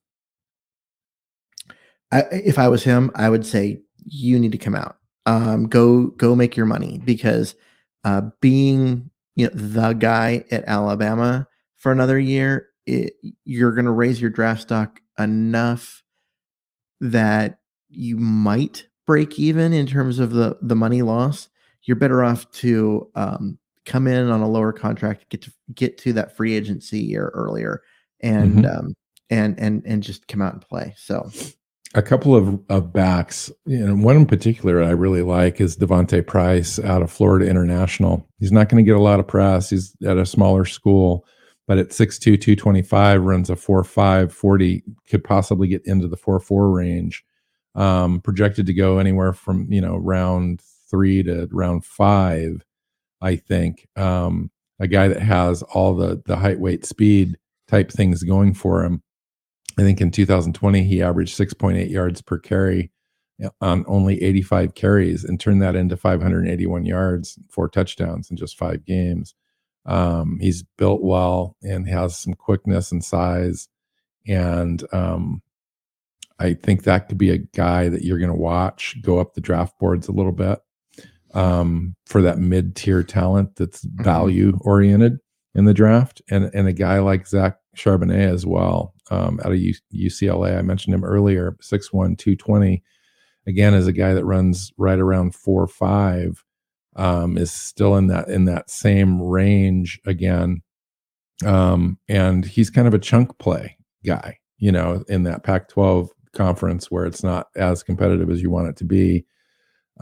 I, 2.11 2.23
if 2.31 2.59
I 2.59 2.67
was 2.67 2.83
him, 2.83 3.11
I 3.15 3.29
would 3.29 3.45
say 3.45 3.81
you 4.05 4.39
need 4.39 4.51
to 4.51 4.57
come 4.57 4.75
out, 4.75 4.97
um, 5.25 5.67
go 5.67 6.07
go 6.07 6.35
make 6.35 6.57
your 6.57 6.65
money 6.65 6.99
because 7.05 7.55
uh, 8.03 8.21
being 8.41 9.10
you 9.41 9.47
know 9.47 9.53
the 9.55 9.93
guy 9.93 10.45
at 10.51 10.63
Alabama 10.67 11.47
for 11.77 11.91
another 11.91 12.19
year, 12.19 12.67
it, 12.85 13.13
you're 13.43 13.71
going 13.71 13.85
to 13.85 13.91
raise 13.91 14.21
your 14.21 14.29
draft 14.29 14.61
stock 14.61 15.01
enough 15.17 16.03
that 16.99 17.57
you 17.89 18.17
might 18.17 18.87
break 19.07 19.39
even 19.39 19.73
in 19.73 19.87
terms 19.87 20.19
of 20.19 20.31
the 20.31 20.57
the 20.61 20.75
money 20.75 21.01
loss. 21.01 21.49
You're 21.83 21.97
better 21.97 22.23
off 22.23 22.49
to 22.51 23.09
um, 23.15 23.57
come 23.87 24.05
in 24.05 24.29
on 24.29 24.41
a 24.41 24.47
lower 24.47 24.71
contract, 24.71 25.27
get 25.29 25.41
to 25.41 25.51
get 25.73 25.97
to 25.99 26.13
that 26.13 26.37
free 26.37 26.53
agency 26.53 26.99
year 26.99 27.31
earlier, 27.33 27.81
and 28.19 28.57
mm-hmm. 28.63 28.77
um, 28.77 28.93
and 29.31 29.59
and 29.59 29.81
and 29.87 30.03
just 30.03 30.27
come 30.27 30.43
out 30.43 30.53
and 30.53 30.61
play. 30.61 30.93
So 30.97 31.31
a 31.93 32.01
couple 32.01 32.35
of, 32.35 32.59
of 32.69 32.93
backs, 32.93 33.51
know, 33.85 33.95
one 33.95 34.15
in 34.15 34.25
particular 34.25 34.81
I 34.81 34.91
really 34.91 35.21
like 35.21 35.59
is 35.59 35.75
D'Vonte 35.75 36.25
Price 36.25 36.79
out 36.79 37.01
of 37.01 37.11
Florida 37.11 37.49
International. 37.49 38.27
He's 38.39 38.51
not 38.51 38.69
going 38.69 38.83
to 38.83 38.87
get 38.87 38.97
a 38.97 39.01
lot 39.01 39.19
of 39.19 39.27
press. 39.27 39.69
He's 39.69 39.95
at 40.05 40.17
a 40.17 40.25
smaller 40.25 40.63
school, 40.65 41.25
but 41.67 41.77
at 41.77 41.89
6'2, 41.89 42.21
225, 42.39 43.21
runs 43.23 43.49
a 43.49 43.55
4'5, 43.55 44.31
40, 44.31 44.83
could 45.09 45.23
possibly 45.23 45.67
get 45.67 45.85
into 45.85 46.07
the 46.07 46.17
4'4 46.17 46.73
range. 46.73 47.23
Um, 47.73 48.19
projected 48.19 48.65
to 48.65 48.73
go 48.73 48.99
anywhere 48.99 49.31
from, 49.31 49.71
you 49.71 49.79
know, 49.79 49.95
round 49.95 50.61
three 50.89 51.23
to 51.23 51.47
round 51.51 51.85
five. 51.85 52.65
I 53.21 53.37
think 53.37 53.87
um, 53.95 54.51
a 54.79 54.87
guy 54.87 55.07
that 55.07 55.21
has 55.21 55.63
all 55.63 55.95
the 55.95 56.21
the 56.25 56.35
height, 56.35 56.59
weight, 56.59 56.85
speed 56.85 57.37
type 57.69 57.89
things 57.89 58.23
going 58.23 58.53
for 58.53 58.83
him. 58.83 59.01
I 59.81 59.83
think 59.83 59.99
in 59.99 60.11
2020 60.11 60.83
he 60.83 61.01
averaged 61.01 61.37
6.8 61.37 61.89
yards 61.89 62.21
per 62.21 62.37
carry 62.37 62.91
on 63.59 63.83
only 63.87 64.21
85 64.21 64.75
carries 64.75 65.23
and 65.23 65.39
turned 65.39 65.61
that 65.63 65.75
into 65.75 65.97
581 65.97 66.85
yards, 66.85 67.39
four 67.49 67.67
touchdowns 67.67 68.29
in 68.29 68.37
just 68.37 68.59
five 68.59 68.85
games. 68.85 69.33
Um, 69.87 70.37
he's 70.39 70.63
built 70.77 71.01
well 71.01 71.55
and 71.63 71.89
has 71.89 72.15
some 72.15 72.35
quickness 72.35 72.91
and 72.91 73.03
size, 73.03 73.67
and 74.27 74.83
um, 74.93 75.41
I 76.37 76.53
think 76.53 76.83
that 76.83 77.09
could 77.09 77.17
be 77.17 77.31
a 77.31 77.39
guy 77.39 77.89
that 77.89 78.03
you're 78.03 78.19
going 78.19 78.29
to 78.29 78.35
watch 78.35 78.97
go 79.01 79.17
up 79.17 79.33
the 79.33 79.41
draft 79.41 79.79
boards 79.79 80.07
a 80.07 80.11
little 80.11 80.31
bit 80.31 80.59
um, 81.33 81.95
for 82.05 82.21
that 82.21 82.37
mid 82.37 82.75
tier 82.75 83.01
talent 83.01 83.55
that's 83.55 83.83
mm-hmm. 83.83 84.03
value 84.03 84.59
oriented 84.61 85.17
in 85.55 85.65
the 85.65 85.73
draft, 85.73 86.21
and 86.29 86.51
and 86.53 86.67
a 86.67 86.73
guy 86.73 86.99
like 86.99 87.25
Zach 87.25 87.57
Charbonnet 87.75 88.31
as 88.31 88.45
well 88.45 88.93
um, 89.11 89.39
out 89.45 89.51
of 89.51 89.59
U- 89.59 89.75
UCLA. 89.93 90.57
I 90.57 90.61
mentioned 90.63 90.95
him 90.95 91.03
earlier, 91.03 91.55
6'1", 91.61 92.17
220. 92.17 92.83
Again, 93.47 93.73
is 93.73 93.87
a 93.87 93.93
guy 93.93 94.13
that 94.13 94.25
runs 94.25 94.71
right 94.77 94.99
around 94.99 95.35
four 95.35 95.67
five, 95.67 96.43
um, 96.95 97.37
is 97.37 97.51
still 97.51 97.95
in 97.95 98.07
that 98.07 98.27
in 98.29 98.45
that 98.45 98.69
same 98.69 99.21
range 99.21 99.99
again, 100.05 100.61
um, 101.45 101.97
and 102.07 102.45
he's 102.45 102.69
kind 102.69 102.87
of 102.87 102.93
a 102.93 102.99
chunk 102.99 103.37
play 103.39 103.77
guy, 104.05 104.37
you 104.59 104.71
know, 104.71 105.03
in 105.09 105.23
that 105.23 105.43
Pac-12 105.43 106.09
conference 106.33 106.91
where 106.91 107.05
it's 107.05 107.23
not 107.23 107.47
as 107.55 107.83
competitive 107.83 108.29
as 108.29 108.41
you 108.41 108.49
want 108.51 108.69
it 108.69 108.77
to 108.77 108.85
be 108.85 109.25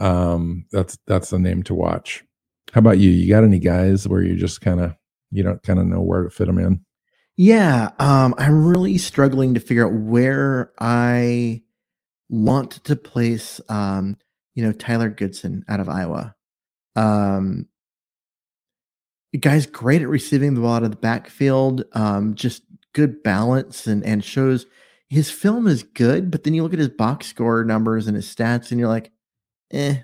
um, 0.00 0.64
that's 0.72 0.98
that's 1.06 1.30
the 1.30 1.38
name 1.38 1.62
to 1.64 1.74
watch. 1.74 2.24
How 2.72 2.78
about 2.80 2.98
you? 2.98 3.10
You 3.10 3.28
got 3.28 3.44
any 3.44 3.58
guys 3.58 4.08
where 4.08 4.22
you 4.22 4.36
just 4.36 4.60
kind 4.60 4.80
of 4.80 4.94
you 5.30 5.42
don't 5.42 5.62
kind 5.62 5.78
of 5.78 5.86
know 5.86 6.00
where 6.00 6.24
to 6.24 6.30
fit 6.30 6.46
them 6.46 6.58
in? 6.58 6.84
Yeah, 7.42 7.92
um, 7.98 8.34
I'm 8.36 8.66
really 8.66 8.98
struggling 8.98 9.54
to 9.54 9.60
figure 9.60 9.86
out 9.86 9.94
where 9.94 10.72
I 10.78 11.62
want 12.28 12.72
to 12.84 12.94
place, 12.94 13.62
um, 13.70 14.18
you 14.54 14.62
know, 14.62 14.72
Tyler 14.72 15.08
Goodson 15.08 15.64
out 15.66 15.80
of 15.80 15.88
Iowa. 15.88 16.34
Um, 16.96 17.66
guy's 19.40 19.64
great 19.64 20.02
at 20.02 20.08
receiving 20.10 20.52
the 20.52 20.60
ball 20.60 20.74
out 20.74 20.82
of 20.82 20.90
the 20.90 20.98
backfield, 20.98 21.84
um, 21.94 22.34
just 22.34 22.62
good 22.92 23.22
balance 23.22 23.86
and 23.86 24.04
and 24.04 24.22
shows 24.22 24.66
his 25.08 25.30
film 25.30 25.66
is 25.66 25.82
good, 25.82 26.30
but 26.30 26.44
then 26.44 26.52
you 26.52 26.62
look 26.62 26.74
at 26.74 26.78
his 26.78 26.88
box 26.90 27.28
score 27.28 27.64
numbers 27.64 28.06
and 28.06 28.16
his 28.16 28.26
stats, 28.26 28.70
and 28.70 28.78
you're 28.78 28.86
like, 28.86 29.12
eh, 29.72 29.96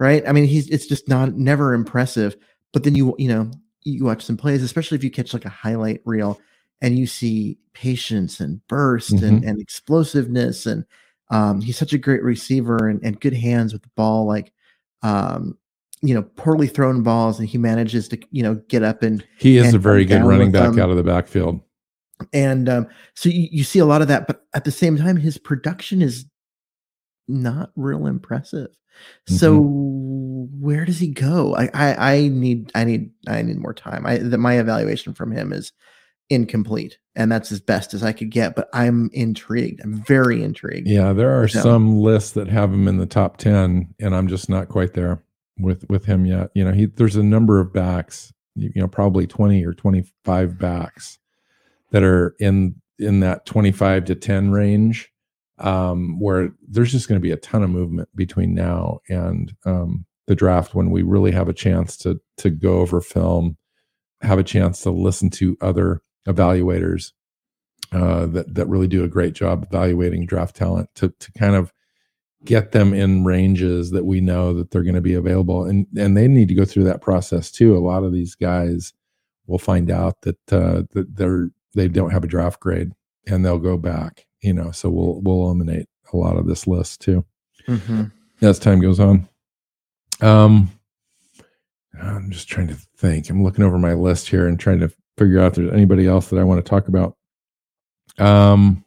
right? 0.00 0.26
I 0.26 0.32
mean, 0.32 0.46
he's 0.46 0.68
it's 0.70 0.88
just 0.88 1.08
not 1.08 1.32
never 1.36 1.74
impressive. 1.74 2.36
But 2.72 2.82
then 2.82 2.96
you 2.96 3.14
you 3.18 3.28
know 3.28 3.52
you 3.84 4.04
watch 4.04 4.24
some 4.24 4.36
plays, 4.36 4.64
especially 4.64 4.96
if 4.98 5.04
you 5.04 5.12
catch 5.12 5.32
like 5.32 5.44
a 5.44 5.48
highlight 5.48 6.00
reel 6.04 6.40
and 6.80 6.98
you 6.98 7.06
see 7.06 7.58
patience 7.72 8.40
and 8.40 8.66
burst 8.68 9.14
mm-hmm. 9.14 9.24
and, 9.24 9.44
and 9.44 9.60
explosiveness 9.60 10.66
and 10.66 10.84
um, 11.30 11.60
he's 11.60 11.76
such 11.76 11.92
a 11.92 11.98
great 11.98 12.22
receiver 12.22 12.88
and, 12.88 13.00
and 13.02 13.20
good 13.20 13.34
hands 13.34 13.72
with 13.72 13.82
the 13.82 13.90
ball 13.96 14.26
like 14.26 14.52
um, 15.02 15.56
you 16.02 16.14
know 16.14 16.22
poorly 16.22 16.66
thrown 16.66 17.02
balls 17.02 17.38
and 17.38 17.48
he 17.48 17.58
manages 17.58 18.08
to 18.08 18.18
you 18.30 18.42
know 18.42 18.54
get 18.68 18.82
up 18.82 19.02
and 19.02 19.26
he 19.38 19.56
is 19.56 19.66
and 19.66 19.76
a 19.76 19.78
very 19.78 20.04
good 20.04 20.22
running 20.22 20.52
back 20.52 20.70
them. 20.70 20.80
out 20.80 20.90
of 20.90 20.96
the 20.96 21.02
backfield 21.02 21.60
and 22.32 22.68
um, 22.68 22.86
so 23.14 23.28
you, 23.28 23.48
you 23.50 23.64
see 23.64 23.78
a 23.78 23.86
lot 23.86 24.02
of 24.02 24.08
that 24.08 24.26
but 24.26 24.44
at 24.54 24.64
the 24.64 24.70
same 24.70 24.96
time 24.96 25.16
his 25.16 25.38
production 25.38 26.00
is 26.02 26.26
not 27.28 27.70
real 27.76 28.06
impressive 28.06 28.68
Mm-hmm. 29.28 29.34
So 29.36 29.60
where 30.60 30.84
does 30.84 30.98
he 30.98 31.08
go? 31.08 31.54
I, 31.54 31.70
I, 31.74 32.12
I 32.14 32.28
need 32.28 32.70
I 32.74 32.84
need 32.84 33.10
I 33.26 33.42
need 33.42 33.58
more 33.58 33.74
time. 33.74 34.06
I 34.06 34.18
the, 34.18 34.38
my 34.38 34.58
evaluation 34.58 35.14
from 35.14 35.32
him 35.32 35.52
is 35.52 35.72
incomplete, 36.30 36.98
and 37.14 37.30
that's 37.30 37.52
as 37.52 37.60
best 37.60 37.94
as 37.94 38.02
I 38.02 38.12
could 38.12 38.30
get. 38.30 38.54
But 38.54 38.68
I'm 38.72 39.10
intrigued. 39.12 39.80
I'm 39.82 40.02
very 40.04 40.42
intrigued. 40.42 40.88
Yeah, 40.88 41.12
there 41.12 41.40
are 41.40 41.48
so. 41.48 41.60
some 41.60 42.00
lists 42.00 42.32
that 42.32 42.48
have 42.48 42.72
him 42.72 42.88
in 42.88 42.98
the 42.98 43.06
top 43.06 43.36
ten, 43.36 43.94
and 44.00 44.14
I'm 44.14 44.28
just 44.28 44.48
not 44.48 44.68
quite 44.68 44.94
there 44.94 45.22
with 45.58 45.84
with 45.88 46.04
him 46.04 46.26
yet. 46.26 46.50
You 46.54 46.64
know, 46.64 46.72
he 46.72 46.86
there's 46.86 47.16
a 47.16 47.22
number 47.22 47.60
of 47.60 47.72
backs. 47.72 48.32
You 48.58 48.70
know, 48.74 48.88
probably 48.88 49.26
20 49.26 49.66
or 49.66 49.74
25 49.74 50.58
backs 50.58 51.18
that 51.90 52.02
are 52.02 52.34
in 52.40 52.76
in 52.98 53.20
that 53.20 53.44
25 53.44 54.06
to 54.06 54.14
10 54.14 54.50
range 54.50 55.12
um, 55.58 56.18
where 56.20 56.50
there's 56.68 56.92
just 56.92 57.08
going 57.08 57.20
to 57.20 57.22
be 57.22 57.32
a 57.32 57.36
ton 57.36 57.62
of 57.62 57.70
movement 57.70 58.08
between 58.14 58.54
now 58.54 59.00
and 59.08 59.54
um, 59.64 60.04
the 60.26 60.34
draft 60.34 60.74
when 60.74 60.90
we 60.90 61.02
really 61.02 61.32
have 61.32 61.48
a 61.48 61.54
chance 61.54 61.96
to 61.98 62.20
to 62.38 62.50
go 62.50 62.80
over 62.80 63.00
film, 63.00 63.56
have 64.20 64.38
a 64.38 64.44
chance 64.44 64.82
to 64.82 64.90
listen 64.90 65.30
to 65.30 65.56
other 65.60 66.02
evaluators 66.26 67.12
uh, 67.92 68.26
that 68.26 68.54
that 68.54 68.66
really 68.66 68.88
do 68.88 69.04
a 69.04 69.08
great 69.08 69.34
job 69.34 69.64
evaluating 69.64 70.26
draft 70.26 70.56
talent 70.56 70.88
to 70.94 71.08
to 71.18 71.32
kind 71.32 71.54
of 71.54 71.72
get 72.44 72.72
them 72.72 72.94
in 72.94 73.24
ranges 73.24 73.90
that 73.90 74.04
we 74.04 74.20
know 74.20 74.52
that 74.52 74.70
they're 74.70 74.82
going 74.82 74.94
to 74.94 75.00
be 75.00 75.14
available 75.14 75.64
and 75.64 75.86
and 75.96 76.16
they 76.16 76.28
need 76.28 76.48
to 76.48 76.54
go 76.54 76.64
through 76.64 76.84
that 76.84 77.00
process 77.00 77.50
too 77.50 77.76
a 77.76 77.78
lot 77.78 78.04
of 78.04 78.12
these 78.12 78.34
guys 78.34 78.92
will 79.46 79.58
find 79.58 79.90
out 79.90 80.20
that 80.22 80.52
uh, 80.52 80.82
that 80.92 81.16
they're 81.16 81.50
they 81.74 81.88
don't 81.88 82.10
have 82.10 82.24
a 82.24 82.28
draft 82.28 82.60
grade 82.60 82.92
and 83.26 83.44
they'll 83.44 83.58
go 83.58 83.76
back 83.76 84.26
you 84.46 84.52
know, 84.52 84.70
so 84.70 84.88
we'll 84.88 85.20
we'll 85.22 85.44
eliminate 85.46 85.88
a 86.12 86.16
lot 86.16 86.36
of 86.36 86.46
this 86.46 86.68
list 86.68 87.00
too 87.00 87.24
mm-hmm. 87.66 88.04
as 88.42 88.60
time 88.60 88.80
goes 88.80 89.00
on. 89.00 89.28
Um, 90.20 90.70
I'm 92.00 92.30
just 92.30 92.48
trying 92.48 92.68
to 92.68 92.76
think. 92.96 93.28
I'm 93.28 93.42
looking 93.42 93.64
over 93.64 93.76
my 93.76 93.94
list 93.94 94.28
here 94.28 94.46
and 94.46 94.58
trying 94.58 94.80
to 94.80 94.92
figure 95.16 95.40
out 95.40 95.48
if 95.48 95.54
there's 95.54 95.72
anybody 95.72 96.06
else 96.06 96.28
that 96.28 96.38
I 96.38 96.44
want 96.44 96.64
to 96.64 96.68
talk 96.68 96.88
about. 96.88 97.16
Um, 98.18 98.84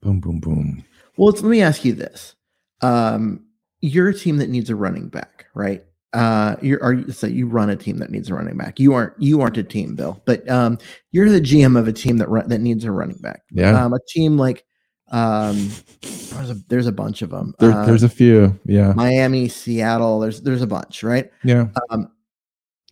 boom, 0.00 0.20
boom, 0.20 0.40
boom. 0.40 0.84
Well, 1.16 1.32
let 1.32 1.44
me 1.44 1.62
ask 1.62 1.84
you 1.84 1.92
this: 1.92 2.34
um, 2.80 3.44
You're 3.80 4.08
a 4.08 4.14
team 4.14 4.38
that 4.38 4.48
needs 4.48 4.70
a 4.70 4.76
running 4.76 5.08
back, 5.08 5.46
right? 5.54 5.84
Uh, 6.12 6.56
you're 6.60 6.82
are 6.82 6.92
you 6.92 7.10
so 7.10 7.26
you 7.26 7.46
run 7.46 7.70
a 7.70 7.76
team 7.76 7.98
that 7.98 8.10
needs 8.10 8.28
a 8.28 8.34
running 8.34 8.56
back. 8.56 8.78
You 8.78 8.92
aren't 8.92 9.14
you 9.18 9.40
aren't 9.40 9.56
a 9.56 9.62
team, 9.62 9.94
Bill, 9.94 10.20
but 10.26 10.48
um, 10.50 10.78
you're 11.10 11.30
the 11.30 11.40
GM 11.40 11.78
of 11.78 11.88
a 11.88 11.92
team 11.92 12.18
that 12.18 12.28
run, 12.28 12.48
that 12.48 12.60
needs 12.60 12.84
a 12.84 12.92
running 12.92 13.18
back. 13.18 13.42
Yeah, 13.50 13.82
um, 13.82 13.94
a 13.94 13.98
team 14.08 14.36
like 14.36 14.64
um, 15.10 15.70
there's 16.00 16.50
a 16.50 16.54
there's 16.68 16.86
a 16.86 16.92
bunch 16.92 17.22
of 17.22 17.30
them. 17.30 17.54
There, 17.58 17.72
uh, 17.72 17.86
there's 17.86 18.02
a 18.02 18.10
few. 18.10 18.58
Yeah, 18.66 18.92
Miami, 18.92 19.48
Seattle. 19.48 20.20
There's 20.20 20.42
there's 20.42 20.62
a 20.62 20.66
bunch, 20.66 21.02
right? 21.02 21.30
Yeah. 21.44 21.68
Um, 21.90 22.10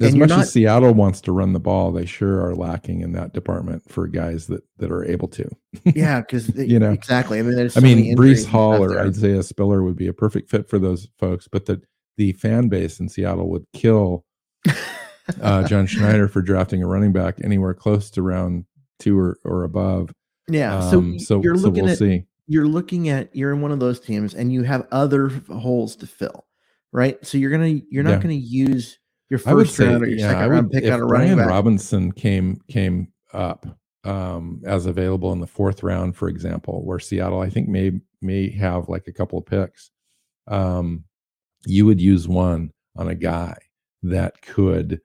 as 0.00 0.16
much 0.16 0.28
not, 0.30 0.40
as 0.40 0.52
Seattle 0.52 0.94
wants 0.94 1.20
to 1.22 1.32
run 1.32 1.52
the 1.52 1.60
ball, 1.60 1.92
they 1.92 2.06
sure 2.06 2.44
are 2.44 2.54
lacking 2.54 3.02
in 3.02 3.12
that 3.12 3.32
department 3.32 3.90
for 3.90 4.06
guys 4.06 4.46
that 4.46 4.62
that 4.78 4.90
are 4.90 5.04
able 5.04 5.28
to. 5.28 5.48
yeah, 5.84 6.20
because 6.20 6.48
you 6.56 6.78
know 6.78 6.92
exactly. 6.92 7.38
I 7.38 7.42
mean, 7.42 7.54
there's. 7.54 7.74
So 7.74 7.80
I 7.80 7.82
mean, 7.82 8.16
Breece 8.16 8.46
Hall 8.46 8.82
or 8.82 8.98
Isaiah 8.98 9.42
Spiller 9.42 9.82
would 9.82 9.96
be 9.96 10.08
a 10.08 10.12
perfect 10.12 10.50
fit 10.50 10.68
for 10.68 10.78
those 10.78 11.08
folks, 11.18 11.48
but 11.48 11.66
the 11.66 11.82
the 12.16 12.32
fan 12.32 12.68
base 12.68 13.00
in 13.00 13.08
Seattle 13.08 13.48
would 13.50 13.66
kill 13.72 14.24
uh, 15.40 15.62
John 15.68 15.86
Schneider 15.86 16.28
for 16.28 16.42
drafting 16.42 16.82
a 16.82 16.86
running 16.86 17.12
back 17.12 17.36
anywhere 17.42 17.74
close 17.74 18.10
to 18.10 18.22
round 18.22 18.66
two 18.98 19.18
or, 19.18 19.38
or 19.44 19.64
above. 19.64 20.12
Yeah. 20.48 20.78
Um, 20.78 21.18
so, 21.18 21.24
so 21.24 21.42
you're 21.42 21.56
so 21.56 21.62
looking 21.68 21.84
we'll 21.84 21.92
at, 21.92 21.98
see. 21.98 22.24
You're 22.46 22.66
looking 22.66 23.08
at 23.08 23.34
you're 23.34 23.52
in 23.52 23.60
one 23.60 23.72
of 23.72 23.80
those 23.80 24.00
teams 24.00 24.34
and 24.34 24.52
you 24.52 24.64
have 24.64 24.86
other 24.90 25.28
holes 25.48 25.96
to 25.96 26.06
fill, 26.06 26.46
right? 26.92 27.24
So 27.24 27.38
you're 27.38 27.50
gonna 27.50 27.80
you're 27.90 28.02
not 28.02 28.10
yeah. 28.10 28.22
gonna 28.22 28.34
use 28.34 28.98
your 29.30 29.38
first 29.38 29.76
say, 29.76 29.86
round 29.86 30.02
or 30.02 30.08
your 30.08 30.18
yeah, 30.18 30.32
second 30.32 30.50
round 30.50 30.70
pick 30.70 30.84
on 30.84 31.00
a 31.00 31.06
running 31.06 31.36
back. 31.36 31.48
Robinson 31.48 32.12
came 32.12 32.60
came 32.68 33.08
up 33.32 33.66
um, 34.04 34.60
as 34.64 34.86
available 34.86 35.32
in 35.32 35.40
the 35.40 35.46
fourth 35.46 35.82
round, 35.82 36.16
for 36.16 36.28
example, 36.28 36.84
where 36.84 36.98
Seattle 36.98 37.40
I 37.40 37.48
think 37.48 37.68
may 37.68 37.92
may 38.20 38.50
have 38.50 38.88
like 38.88 39.06
a 39.06 39.12
couple 39.12 39.38
of 39.38 39.46
picks. 39.46 39.90
Um, 40.48 41.04
you 41.64 41.86
would 41.86 42.00
use 42.00 42.26
one 42.26 42.72
on 42.96 43.08
a 43.08 43.14
guy 43.14 43.56
that 44.02 44.42
could 44.42 45.00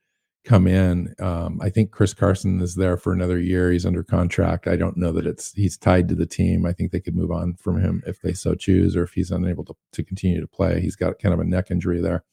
come 0.46 0.68
in. 0.68 1.14
Um, 1.20 1.60
I 1.62 1.70
think 1.70 1.92
Chris 1.92 2.14
Carson 2.14 2.62
is 2.62 2.76
there 2.76 2.98
for 2.98 3.12
another 3.12 3.40
year. 3.40 3.72
He's 3.72 3.86
under 3.86 4.04
contract. 4.04 4.68
I 4.68 4.76
don't 4.76 4.96
know 4.96 5.12
that 5.12 5.26
it's 5.26 5.52
he's 5.54 5.78
tied 5.78 6.08
to 6.10 6.16
the 6.16 6.26
team. 6.26 6.66
I 6.66 6.72
think 6.72 6.92
they 6.92 7.00
could 7.00 7.16
move 7.16 7.32
on 7.32 7.56
from 7.56 7.82
him 7.82 8.02
if 8.08 8.22
they 8.22 8.34
so 8.34 8.56
choose, 8.56 8.96
or 8.96 9.04
if 9.04 9.14
he's 9.14 9.32
unable 9.32 9.66
to, 9.66 9.76
to 9.94 10.04
continue 10.04 10.40
to 10.40 10.48
play. 10.48 10.80
He's 10.80 10.96
got 10.96 11.20
kind 11.20 11.34
of 11.34 11.40
a 11.40 11.44
neck 11.44 11.72
injury 11.72 12.00
there. 12.00 12.24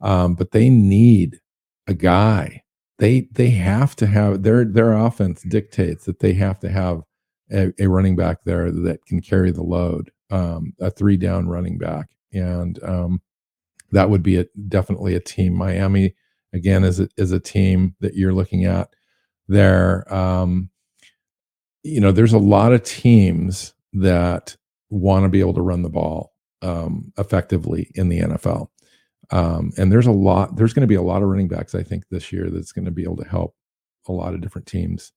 Um, 0.00 0.34
but 0.34 0.52
they 0.52 0.70
need 0.70 1.40
a 1.86 1.94
guy. 1.94 2.62
They 2.98 3.28
they 3.32 3.50
have 3.50 3.96
to 3.96 4.06
have 4.06 4.42
their 4.42 4.64
their 4.64 4.92
offense 4.92 5.42
dictates 5.42 6.04
that 6.04 6.20
they 6.20 6.34
have 6.34 6.58
to 6.60 6.70
have 6.70 7.02
a, 7.52 7.72
a 7.78 7.86
running 7.88 8.16
back 8.16 8.38
there 8.44 8.70
that 8.70 9.04
can 9.06 9.20
carry 9.20 9.50
the 9.50 9.62
load, 9.62 10.10
um, 10.30 10.74
a 10.80 10.90
three 10.90 11.16
down 11.16 11.48
running 11.48 11.78
back, 11.78 12.08
and 12.32 12.82
um, 12.84 13.20
that 13.92 14.10
would 14.10 14.22
be 14.22 14.38
a, 14.38 14.46
definitely 14.68 15.14
a 15.14 15.20
team. 15.20 15.54
Miami 15.54 16.14
again 16.52 16.84
is 16.84 17.00
a, 17.00 17.08
is 17.16 17.32
a 17.32 17.40
team 17.40 17.94
that 18.00 18.14
you're 18.14 18.34
looking 18.34 18.64
at 18.64 18.90
there. 19.48 20.12
Um, 20.12 20.70
you 21.82 22.00
know, 22.00 22.12
there's 22.12 22.32
a 22.34 22.38
lot 22.38 22.72
of 22.72 22.82
teams 22.82 23.74
that 23.94 24.56
want 24.90 25.24
to 25.24 25.28
be 25.28 25.40
able 25.40 25.54
to 25.54 25.62
run 25.62 25.82
the 25.82 25.88
ball 25.88 26.32
um, 26.62 27.12
effectively 27.18 27.90
in 27.94 28.08
the 28.08 28.20
NFL. 28.20 28.68
Um, 29.32 29.72
and 29.76 29.92
there's 29.92 30.06
a 30.06 30.12
lot, 30.12 30.56
there's 30.56 30.72
going 30.72 30.82
to 30.82 30.88
be 30.88 30.96
a 30.96 31.02
lot 31.02 31.22
of 31.22 31.28
running 31.28 31.48
backs, 31.48 31.74
I 31.74 31.82
think, 31.82 32.04
this 32.10 32.32
year 32.32 32.50
that's 32.50 32.72
going 32.72 32.84
to 32.84 32.90
be 32.90 33.04
able 33.04 33.16
to 33.18 33.28
help 33.28 33.54
a 34.08 34.12
lot 34.12 34.34
of 34.34 34.40
different 34.40 34.66
teams 34.66 35.12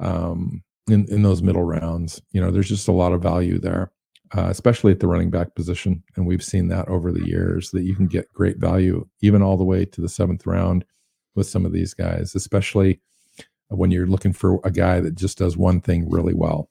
um, 0.00 0.62
in, 0.88 1.06
in 1.10 1.22
those 1.22 1.42
middle 1.42 1.64
rounds. 1.64 2.22
You 2.30 2.40
know, 2.40 2.50
there's 2.50 2.68
just 2.68 2.88
a 2.88 2.92
lot 2.92 3.12
of 3.12 3.22
value 3.22 3.58
there 3.58 3.90
uh, 4.36 4.48
especially 4.50 4.92
at 4.92 5.00
the 5.00 5.06
running 5.06 5.30
back 5.30 5.54
position. 5.54 6.02
And 6.16 6.26
we've 6.26 6.42
seen 6.42 6.68
that 6.68 6.88
over 6.88 7.12
the 7.12 7.26
years 7.26 7.70
that 7.70 7.82
you 7.82 7.94
can 7.94 8.06
get 8.06 8.32
great 8.32 8.58
value 8.58 9.06
even 9.20 9.42
all 9.42 9.56
the 9.56 9.64
way 9.64 9.84
to 9.86 10.00
the 10.00 10.08
seventh 10.08 10.46
round 10.46 10.84
with 11.34 11.48
some 11.48 11.64
of 11.64 11.72
these 11.72 11.94
guys, 11.94 12.34
especially 12.34 13.00
when 13.68 13.90
you're 13.90 14.06
looking 14.06 14.32
for 14.32 14.60
a 14.64 14.70
guy 14.70 15.00
that 15.00 15.14
just 15.14 15.38
does 15.38 15.56
one 15.56 15.80
thing 15.80 16.08
really 16.10 16.34
well. 16.34 16.68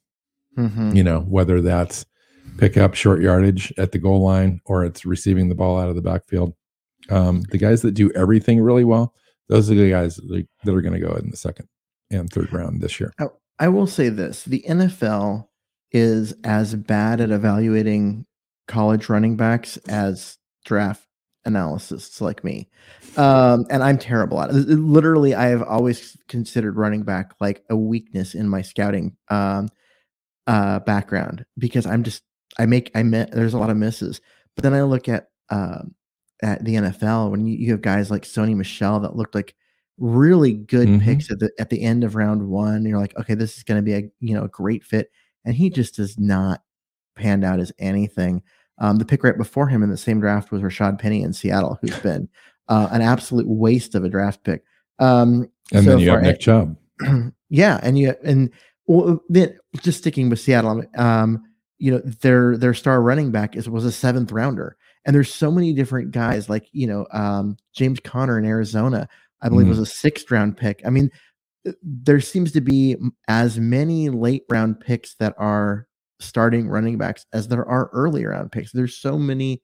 Mm-hmm. 0.58 0.96
You 0.96 1.04
know, 1.04 1.22
whether 1.22 1.62
that's 1.62 2.06
pick 2.58 2.78
up 2.78 2.96
short 2.96 3.22
yardage 3.22 3.72
at 3.78 3.92
the 3.92 4.00
goal 4.00 4.24
line 4.24 4.62
or 4.66 4.84
it's 4.84 5.06
receiving 5.06 5.50
the 5.50 5.56
ball 5.56 5.80
out 5.80 5.90
of 5.90 5.96
the 5.96 6.02
backfield. 6.02 6.54
Um, 7.10 7.44
the 7.50 7.58
guys 7.58 7.82
that 7.82 7.94
do 7.94 8.12
everything 8.12 8.62
really 8.62 8.84
well, 8.84 9.14
those 9.50 9.72
are 9.72 9.76
the 9.76 9.90
guys 9.90 10.18
that 10.18 10.48
are 10.68 10.82
going 10.82 10.94
to 10.94 11.00
go 11.00 11.14
in 11.16 11.30
the 11.30 11.38
second 11.38 11.68
and 12.12 12.30
third 12.30 12.52
round 12.52 12.82
this 12.82 13.00
year. 13.00 13.14
I 13.60 13.70
will 13.70 13.88
say 13.88 14.10
this 14.10 14.44
the 14.44 14.64
NFL 14.68 15.48
is 15.92 16.36
as 16.44 16.76
bad 16.76 17.22
at 17.22 17.32
evaluating 17.32 18.26
college 18.68 19.10
running 19.10 19.36
backs 19.36 19.78
as 19.88 20.38
draft 20.66 21.08
analysts 21.46 22.20
like 22.22 22.44
me. 22.44 22.70
Um, 23.16 23.66
and 23.70 23.82
I'm 23.82 23.98
terrible 23.98 24.42
at 24.42 24.50
it. 24.50 24.54
Literally, 24.54 25.34
I 25.34 25.48
have 25.48 25.64
always 25.64 26.18
considered 26.28 26.76
running 26.76 27.04
back 27.04 27.34
like 27.40 27.64
a 27.70 27.76
weakness 27.76 28.36
in 28.36 28.48
my 28.48 28.62
scouting 28.62 29.16
um, 29.30 29.70
uh, 30.46 30.80
background 30.80 31.46
because 31.58 31.86
I'm 31.86 32.04
just 32.04 32.24
I 32.60 32.66
make 32.66 32.92
I 32.94 33.04
met 33.04 33.32
there's 33.32 33.54
a 33.54 33.60
lot 33.60 33.70
of 33.70 33.78
misses. 33.78 34.22
But 34.56 34.64
then 34.64 34.74
I 34.74 34.84
look 34.84 35.08
at 35.08 35.30
um, 35.50 35.96
at 36.44 36.64
the 36.64 36.76
NFL 36.76 37.32
when 37.32 37.46
you, 37.46 37.58
you 37.58 37.72
have 37.72 37.82
guys 37.82 38.12
like 38.12 38.24
Sony 38.24 38.56
Michel 38.56 39.00
that 39.00 39.16
looked 39.16 39.36
like 39.36 39.56
really 39.98 40.54
good 40.54 40.88
mm-hmm. 40.88 41.04
picks 41.04 41.32
at 41.32 41.40
the 41.40 41.52
at 41.60 41.70
the 41.70 41.82
end 41.82 42.04
of 42.04 42.16
round 42.16 42.48
one. 42.48 42.86
You're 42.86 43.00
like, 43.00 43.18
okay, 43.18 43.34
this 43.34 43.58
is 43.58 43.64
going 43.64 43.80
to 43.80 43.84
be 43.84 43.94
a 43.94 44.10
you 44.20 44.36
know 44.36 44.44
a 44.44 44.50
great 44.50 44.84
fit 44.84 45.12
and 45.48 45.56
he 45.56 45.70
just 45.70 45.96
does 45.96 46.20
not 46.20 46.62
panned 47.16 47.46
out 47.46 47.60
as 47.60 47.72
anything. 47.80 48.44
Um, 48.80 48.98
the 48.98 49.06
pick 49.06 49.24
right 49.24 49.38
before 49.38 49.68
him 49.68 49.82
in 49.82 49.90
the 49.90 49.98
same 49.98 50.20
draft 50.20 50.52
was 50.52 50.62
Rashaad 50.62 51.00
Penny 51.00 51.24
in 51.24 51.32
Seattle, 51.34 51.80
who's 51.82 51.98
been 52.02 52.28
uh, 52.68 52.90
an 52.92 53.02
absolute 53.02 53.48
waste 53.48 53.96
of 53.96 54.04
a 54.04 54.10
draft 54.10 54.44
pick. 54.44 54.64
Um, 55.00 55.50
and 55.74 55.86
so 55.86 55.92
then 55.92 56.00
you 56.00 56.10
have 56.10 56.22
Nick 56.22 56.42
Chubb. 56.42 56.76
yeah, 57.50 57.80
and 57.82 57.98
you 57.98 58.14
and 58.24 58.52
well, 58.88 59.24
then 59.30 59.58
just 59.82 60.00
sticking 60.00 60.30
with 60.30 60.40
Seattle, 60.40 60.84
um, 60.98 61.44
you 61.78 61.92
know 61.92 62.00
their 62.00 62.58
their 62.58 62.74
star 62.74 63.02
running 63.02 63.32
back 63.32 63.56
is 63.56 63.70
was 63.70 63.86
a 63.86 63.92
seventh 63.92 64.34
rounder, 64.34 64.76
and 65.08 65.16
there's 65.16 65.34
so 65.34 65.50
many 65.50 65.74
different 65.74 66.12
guys 66.12 66.50
like 66.50 66.68
you 66.74 66.86
know 66.86 67.08
um, 67.12 67.58
James 67.74 68.00
Conner 68.02 68.38
in 68.38 68.46
Arizona, 68.46 69.08
I 69.42 69.50
believe 69.50 69.64
mm-hmm. 69.64 69.80
was 69.80 69.90
a 69.90 69.92
sixth 69.92 70.30
round 70.30 70.58
pick. 70.58 70.82
I 70.86 70.90
mean, 70.92 71.10
there 71.82 72.20
seems 72.20 72.52
to 72.52 72.62
be 72.62 72.98
as 73.28 73.58
many 73.58 74.10
late 74.10 74.44
round 74.52 74.82
picks 74.82 75.16
that 75.16 75.34
are 75.40 75.88
starting 76.20 76.68
running 76.68 76.98
backs 76.98 77.26
as 77.34 77.48
there 77.48 77.66
are 77.66 77.90
early 77.94 78.26
round 78.26 78.52
picks. 78.52 78.72
There's 78.74 78.98
so 78.98 79.18
many 79.18 79.62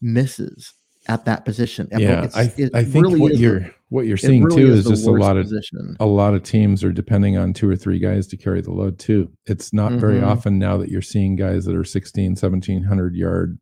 misses 0.00 0.72
at 1.08 1.26
that 1.26 1.44
position. 1.44 1.88
Yeah, 1.96 2.28
I, 2.34 2.50
I 2.74 2.84
think 2.84 3.06
really 3.06 3.20
what 3.20 3.36
you're 3.36 3.60
the, 3.60 3.74
what 3.90 4.06
you're 4.06 4.16
seeing 4.16 4.44
really 4.44 4.62
too 4.62 4.72
is, 4.72 4.78
is 4.80 4.88
just 4.88 5.06
a 5.06 5.12
lot 5.12 5.36
of 5.36 5.44
position. 5.44 5.96
a 6.00 6.06
lot 6.06 6.34
of 6.34 6.42
teams 6.42 6.82
are 6.82 6.92
depending 6.92 7.36
on 7.36 7.52
two 7.52 7.68
or 7.68 7.76
three 7.76 7.98
guys 7.98 8.26
to 8.28 8.36
carry 8.38 8.62
the 8.62 8.72
load 8.72 8.98
too. 8.98 9.30
It's 9.44 9.74
not 9.74 9.90
mm-hmm. 9.90 10.00
very 10.00 10.22
often 10.22 10.58
now 10.58 10.78
that 10.78 10.88
you're 10.88 11.02
seeing 11.02 11.36
guys 11.36 11.66
that 11.66 11.76
are 11.76 11.84
16, 11.84 12.30
1700 12.30 13.14
yard 13.14 13.58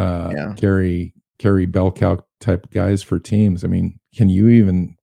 uh 0.00 0.32
yeah. 0.34 0.54
carry 0.56 1.14
carry 1.38 1.66
bell 1.66 1.90
cow 1.90 2.18
type 2.40 2.70
guys 2.70 3.02
for 3.02 3.18
teams. 3.18 3.64
I 3.64 3.68
mean, 3.68 3.98
can 4.14 4.28
you 4.28 4.48
even 4.48 4.96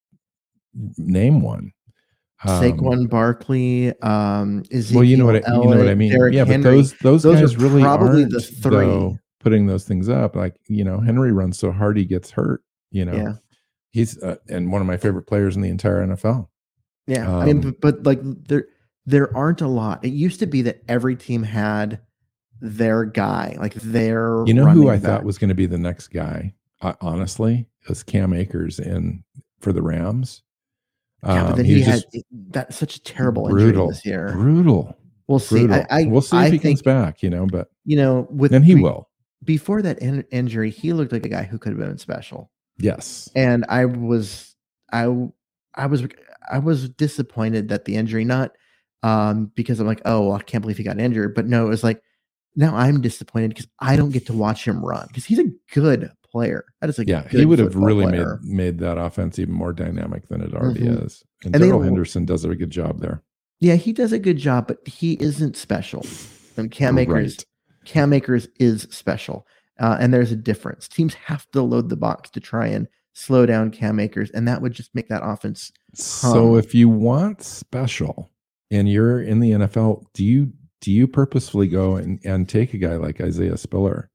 name 0.97 1.41
one? 1.41 1.71
Um, 2.45 2.61
Saquon 2.61 3.09
Barkley, 3.09 3.99
um, 4.01 4.63
is 4.69 4.93
well, 4.93 5.03
you 5.03 5.17
know 5.17 5.25
what 5.25 5.35
I, 5.35 5.55
you 5.55 5.63
know 5.63 5.77
what 5.77 5.87
I 5.87 5.95
mean. 5.95 6.11
Derrick 6.11 6.35
yeah, 6.35 6.45
Henry. 6.45 6.63
but 6.63 6.69
those 6.69 6.93
those, 6.99 7.23
those 7.23 7.41
guys 7.41 7.57
really 7.57 7.81
probably 7.81 8.25
the 8.25 8.39
three 8.39 8.85
though, 8.85 9.17
putting 9.39 9.65
those 9.65 9.85
things 9.85 10.07
up. 10.07 10.35
Like 10.35 10.55
you 10.67 10.83
know, 10.83 10.99
Henry 10.99 11.31
runs 11.31 11.57
so 11.57 11.71
hard 11.71 11.97
he 11.97 12.05
gets 12.05 12.29
hurt. 12.29 12.61
You 12.91 13.05
know, 13.05 13.15
yeah. 13.15 13.33
he's 13.89 14.21
uh, 14.21 14.35
and 14.49 14.71
one 14.71 14.81
of 14.81 14.87
my 14.87 14.97
favorite 14.97 15.23
players 15.23 15.55
in 15.55 15.63
the 15.63 15.69
entire 15.69 16.05
NFL. 16.05 16.47
Yeah, 17.07 17.27
um, 17.27 17.41
I 17.41 17.45
mean, 17.45 17.61
but, 17.61 17.81
but 17.81 18.03
like 18.03 18.19
there 18.47 18.67
there 19.07 19.35
aren't 19.35 19.61
a 19.61 19.67
lot. 19.67 20.05
It 20.05 20.13
used 20.13 20.39
to 20.41 20.45
be 20.45 20.61
that 20.63 20.83
every 20.87 21.15
team 21.15 21.41
had 21.41 22.01
their 22.61 23.05
guy, 23.05 23.57
like 23.59 23.73
their. 23.75 24.43
You 24.45 24.53
know 24.53 24.67
who 24.67 24.89
I 24.89 24.95
back. 24.97 25.03
thought 25.03 25.23
was 25.23 25.37
going 25.37 25.49
to 25.49 25.55
be 25.55 25.65
the 25.65 25.77
next 25.77 26.09
guy. 26.09 26.53
Uh, 26.81 26.93
honestly, 27.01 27.67
was 27.89 28.03
Cam 28.03 28.33
Akers 28.33 28.79
in 28.79 29.23
for 29.59 29.73
the 29.73 29.81
Rams. 29.81 30.43
Yeah, 31.23 31.43
but 31.43 31.51
um, 31.51 31.57
then 31.57 31.65
he, 31.65 31.75
he 31.75 31.81
had 31.81 32.03
that 32.51 32.73
such 32.73 32.95
a 32.95 33.03
terrible 33.03 33.49
brutal, 33.49 33.67
injury 33.67 33.87
this 33.93 34.05
year. 34.05 34.31
Brutal. 34.33 34.97
We'll 35.27 35.39
see. 35.39 35.67
Brutal. 35.67 35.85
I, 35.89 36.01
I, 36.01 36.05
we'll 36.05 36.21
see 36.21 36.37
if 36.37 36.41
I 36.41 36.49
he 36.49 36.57
think, 36.57 36.77
comes 36.77 36.81
back. 36.83 37.23
You 37.23 37.29
know, 37.29 37.45
but 37.45 37.69
you 37.85 37.97
know, 37.97 38.27
with 38.29 38.51
then 38.51 38.63
he 38.63 38.75
will. 38.75 39.09
Before 39.43 39.81
that 39.83 39.99
in- 39.99 40.25
injury, 40.31 40.71
he 40.71 40.93
looked 40.93 41.11
like 41.11 41.25
a 41.25 41.29
guy 41.29 41.43
who 41.43 41.59
could 41.59 41.69
have 41.69 41.79
been 41.79 41.97
special. 41.99 42.49
Yes. 42.79 43.29
And 43.35 43.65
I 43.69 43.85
was, 43.85 44.55
I, 44.91 45.03
I 45.75 45.85
was, 45.85 46.07
I 46.51 46.57
was 46.57 46.89
disappointed 46.89 47.69
that 47.69 47.85
the 47.85 47.95
injury, 47.95 48.25
not 48.25 48.51
um, 49.03 49.51
because 49.55 49.79
I'm 49.79 49.87
like, 49.87 50.01
oh, 50.05 50.27
well, 50.27 50.37
I 50.37 50.41
can't 50.41 50.61
believe 50.61 50.77
he 50.77 50.83
got 50.83 50.99
injured, 50.99 51.35
but 51.35 51.45
no, 51.45 51.65
it 51.65 51.69
was 51.69 51.83
like, 51.83 52.01
now 52.55 52.75
I'm 52.75 53.01
disappointed 53.01 53.49
because 53.49 53.67
I 53.79 53.95
don't 53.95 54.11
get 54.11 54.25
to 54.27 54.33
watch 54.33 54.65
him 54.67 54.83
run 54.83 55.05
because 55.07 55.25
he's 55.25 55.39
a 55.39 55.45
good 55.73 56.11
player. 56.31 56.65
That 56.81 56.89
is 56.89 56.99
a 56.99 57.05
good 57.05 57.11
yeah. 57.11 57.27
He 57.29 57.45
would 57.45 57.59
have 57.59 57.75
really 57.75 58.05
player. 58.05 58.39
made 58.43 58.51
made 58.55 58.79
that 58.79 58.97
offense 58.97 59.39
even 59.39 59.53
more 59.53 59.73
dynamic 59.73 60.27
than 60.27 60.41
it 60.41 60.53
already 60.53 60.81
Mhm. 60.81 61.05
is. 61.05 61.23
And, 61.43 61.55
And 61.55 61.63
Darrell 61.63 61.81
Henderson 61.81 62.25
does 62.25 62.43
a 62.45 62.55
good 62.55 62.69
job 62.71 62.99
there. 62.99 63.23
Yeah, 63.59 63.75
he 63.75 63.93
does 63.93 64.11
a 64.11 64.19
good 64.19 64.37
job, 64.37 64.67
but 64.67 64.79
he 64.87 65.13
isn't 65.21 65.55
special. 65.55 66.05
And 66.57 66.69
Cam 66.71 66.97
Akers, 66.97 67.37
Right. 67.37 67.45
Cam 67.85 68.13
Akers 68.13 68.47
is 68.59 68.87
special, 68.91 69.47
uh, 69.79 69.97
and 69.99 70.13
there's 70.13 70.31
a 70.31 70.35
difference. 70.35 70.87
Teams 70.87 71.13
have 71.15 71.45
to 71.53 71.61
load 71.61 71.89
the 71.89 71.95
box 71.95 72.29
to 72.31 72.39
try 72.39 72.67
and 72.67 72.87
slow 73.13 73.45
down 73.47 73.71
Cam 73.71 73.99
Akers, 73.99 74.29
and 74.31 74.47
that 74.47 74.61
would 74.61 74.73
just 74.73 74.93
make 74.93 75.07
that 75.09 75.21
offense. 75.23 75.71
So 75.95 76.55
if 76.57 76.75
you 76.75 76.87
want 76.89 77.41
special 77.41 78.29
and 78.69 78.87
you're 78.89 79.21
in 79.21 79.39
the 79.39 79.51
NFL, 79.53 80.03
do 80.13 80.23
you 80.23 80.51
do 80.81 80.91
you 80.91 81.07
purposefully 81.07 81.67
go 81.67 81.95
and, 81.95 82.19
and 82.23 82.47
take 82.47 82.73
a 82.73 82.77
guy 82.77 82.95
like 82.95 83.21
Isaiah 83.21 83.57
Spiller 83.57 84.09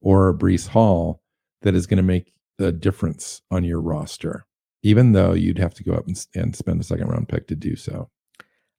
or 0.00 0.36
Breece 0.36 0.68
Hall 0.68 1.22
that 1.62 1.74
is 1.74 1.86
going 1.86 1.98
to 1.98 2.02
make 2.02 2.32
a 2.58 2.72
difference 2.72 3.42
on 3.50 3.64
your 3.64 3.80
roster, 3.80 4.46
even 4.82 5.12
though 5.12 5.32
you'd 5.32 5.58
have 5.58 5.74
to 5.74 5.84
go 5.84 5.92
up 5.92 6.06
and, 6.06 6.26
and 6.34 6.54
spend 6.54 6.80
a 6.80 6.84
second 6.84 7.08
round 7.08 7.28
pick 7.28 7.48
to 7.48 7.56
do 7.56 7.76
so? 7.76 8.10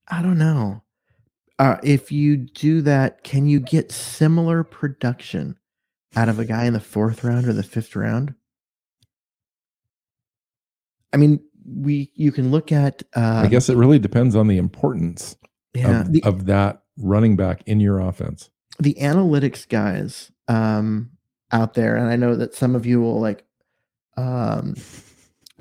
I 0.07 0.21
don't 0.21 0.37
know. 0.37 0.83
Uh, 1.59 1.77
if 1.83 2.11
you 2.11 2.37
do 2.37 2.81
that, 2.83 3.23
can 3.23 3.47
you 3.47 3.59
get 3.59 3.91
similar 3.91 4.63
production 4.63 5.57
out 6.15 6.29
of 6.29 6.39
a 6.39 6.45
guy 6.45 6.65
in 6.65 6.73
the 6.73 6.79
fourth 6.79 7.23
round 7.23 7.47
or 7.47 7.53
the 7.53 7.63
fifth 7.63 7.95
round? 7.95 8.35
I 11.13 11.17
mean, 11.17 11.39
we 11.65 12.11
you 12.13 12.31
can 12.31 12.51
look 12.51 12.71
at. 12.71 13.03
Uh, 13.15 13.41
I 13.43 13.47
guess 13.47 13.69
it 13.69 13.75
really 13.75 13.99
depends 13.99 14.35
on 14.35 14.47
the 14.47 14.57
importance 14.57 15.35
yeah, 15.73 16.01
of, 16.01 16.11
the, 16.11 16.23
of 16.23 16.45
that 16.45 16.83
running 16.97 17.36
back 17.36 17.62
in 17.65 17.79
your 17.79 17.99
offense. 17.99 18.49
the 18.79 18.95
analytics 18.95 19.67
guys 19.67 20.31
um, 20.47 21.12
out 21.51 21.73
there, 21.73 21.95
and 21.95 22.07
I 22.10 22.15
know 22.15 22.36
that 22.36 22.53
some 22.55 22.75
of 22.75 22.86
you 22.86 23.01
will 23.01 23.19
like 23.19 23.43
um, 24.17 24.75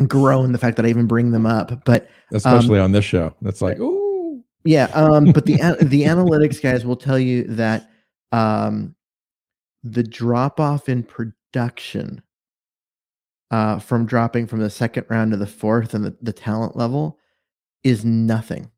groan 0.07 0.53
the 0.53 0.59
fact 0.59 0.77
that 0.77 0.87
I 0.87 0.88
even 0.90 1.07
bring 1.07 1.31
them 1.31 1.46
up, 1.46 1.85
but 1.85 2.09
Especially 2.33 2.81
on 2.81 2.92
this 2.92 3.05
show. 3.05 3.35
That's 3.40 3.62
like, 3.62 3.79
oh, 3.81 4.42
yeah, 4.64 4.87
um, 4.94 5.33
but 5.33 5.46
the 5.46 5.57
the 5.81 6.03
analytics 6.05 6.61
guys 6.61 6.85
will 6.85 6.96
tell 6.96 7.18
you 7.18 7.44
that 7.44 7.88
um, 8.33 8.94
the 9.83 10.03
drop 10.03 10.59
off 10.61 10.88
in 10.88 11.03
production 11.03 12.22
uh, 13.51 13.79
from 13.79 14.07
dropping 14.07 14.46
from 14.46 14.61
the 14.61 14.70
second 14.70 15.07
round 15.09 15.31
to 15.31 15.37
the 15.37 15.46
fourth 15.46 15.94
and 15.94 16.05
the, 16.05 16.16
the 16.20 16.33
talent 16.33 16.77
level 16.77 17.18
is 17.85 18.05
nothing 18.05 18.70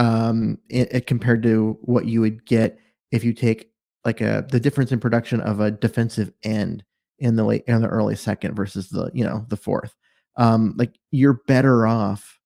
um, 0.00 0.58
it, 0.70 0.88
it 0.92 1.06
compared 1.06 1.42
to 1.42 1.78
what 1.82 2.06
you 2.06 2.22
would 2.22 2.46
get 2.46 2.78
if 3.12 3.22
you 3.22 3.34
take 3.34 3.70
like 4.06 4.22
a 4.22 4.46
the 4.50 4.58
difference 4.58 4.92
in 4.92 4.98
production 4.98 5.42
of 5.42 5.60
a 5.60 5.70
defensive 5.70 6.32
end 6.42 6.82
in 7.18 7.36
the 7.36 7.44
late 7.44 7.64
in 7.66 7.82
the 7.82 7.88
early 7.88 8.16
second 8.16 8.54
versus 8.54 8.88
the 8.88 9.10
you 9.12 9.22
know 9.22 9.44
the 9.48 9.58
fourth. 9.58 9.94
Um, 10.36 10.74
like 10.78 10.94
you're 11.10 11.42
better 11.46 11.86
off 11.86 12.38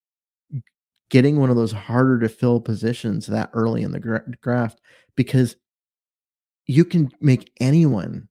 getting 1.10 1.38
one 1.38 1.48
of 1.48 1.54
those 1.54 1.70
harder 1.70 2.18
to 2.18 2.28
fill 2.28 2.60
positions 2.60 3.26
that 3.28 3.50
early 3.52 3.82
in 3.82 3.92
the 3.92 4.00
gra- 4.00 4.24
draft 4.42 4.80
because 5.14 5.54
you 6.66 6.84
can 6.84 7.08
make 7.20 7.52
anyone 7.60 8.28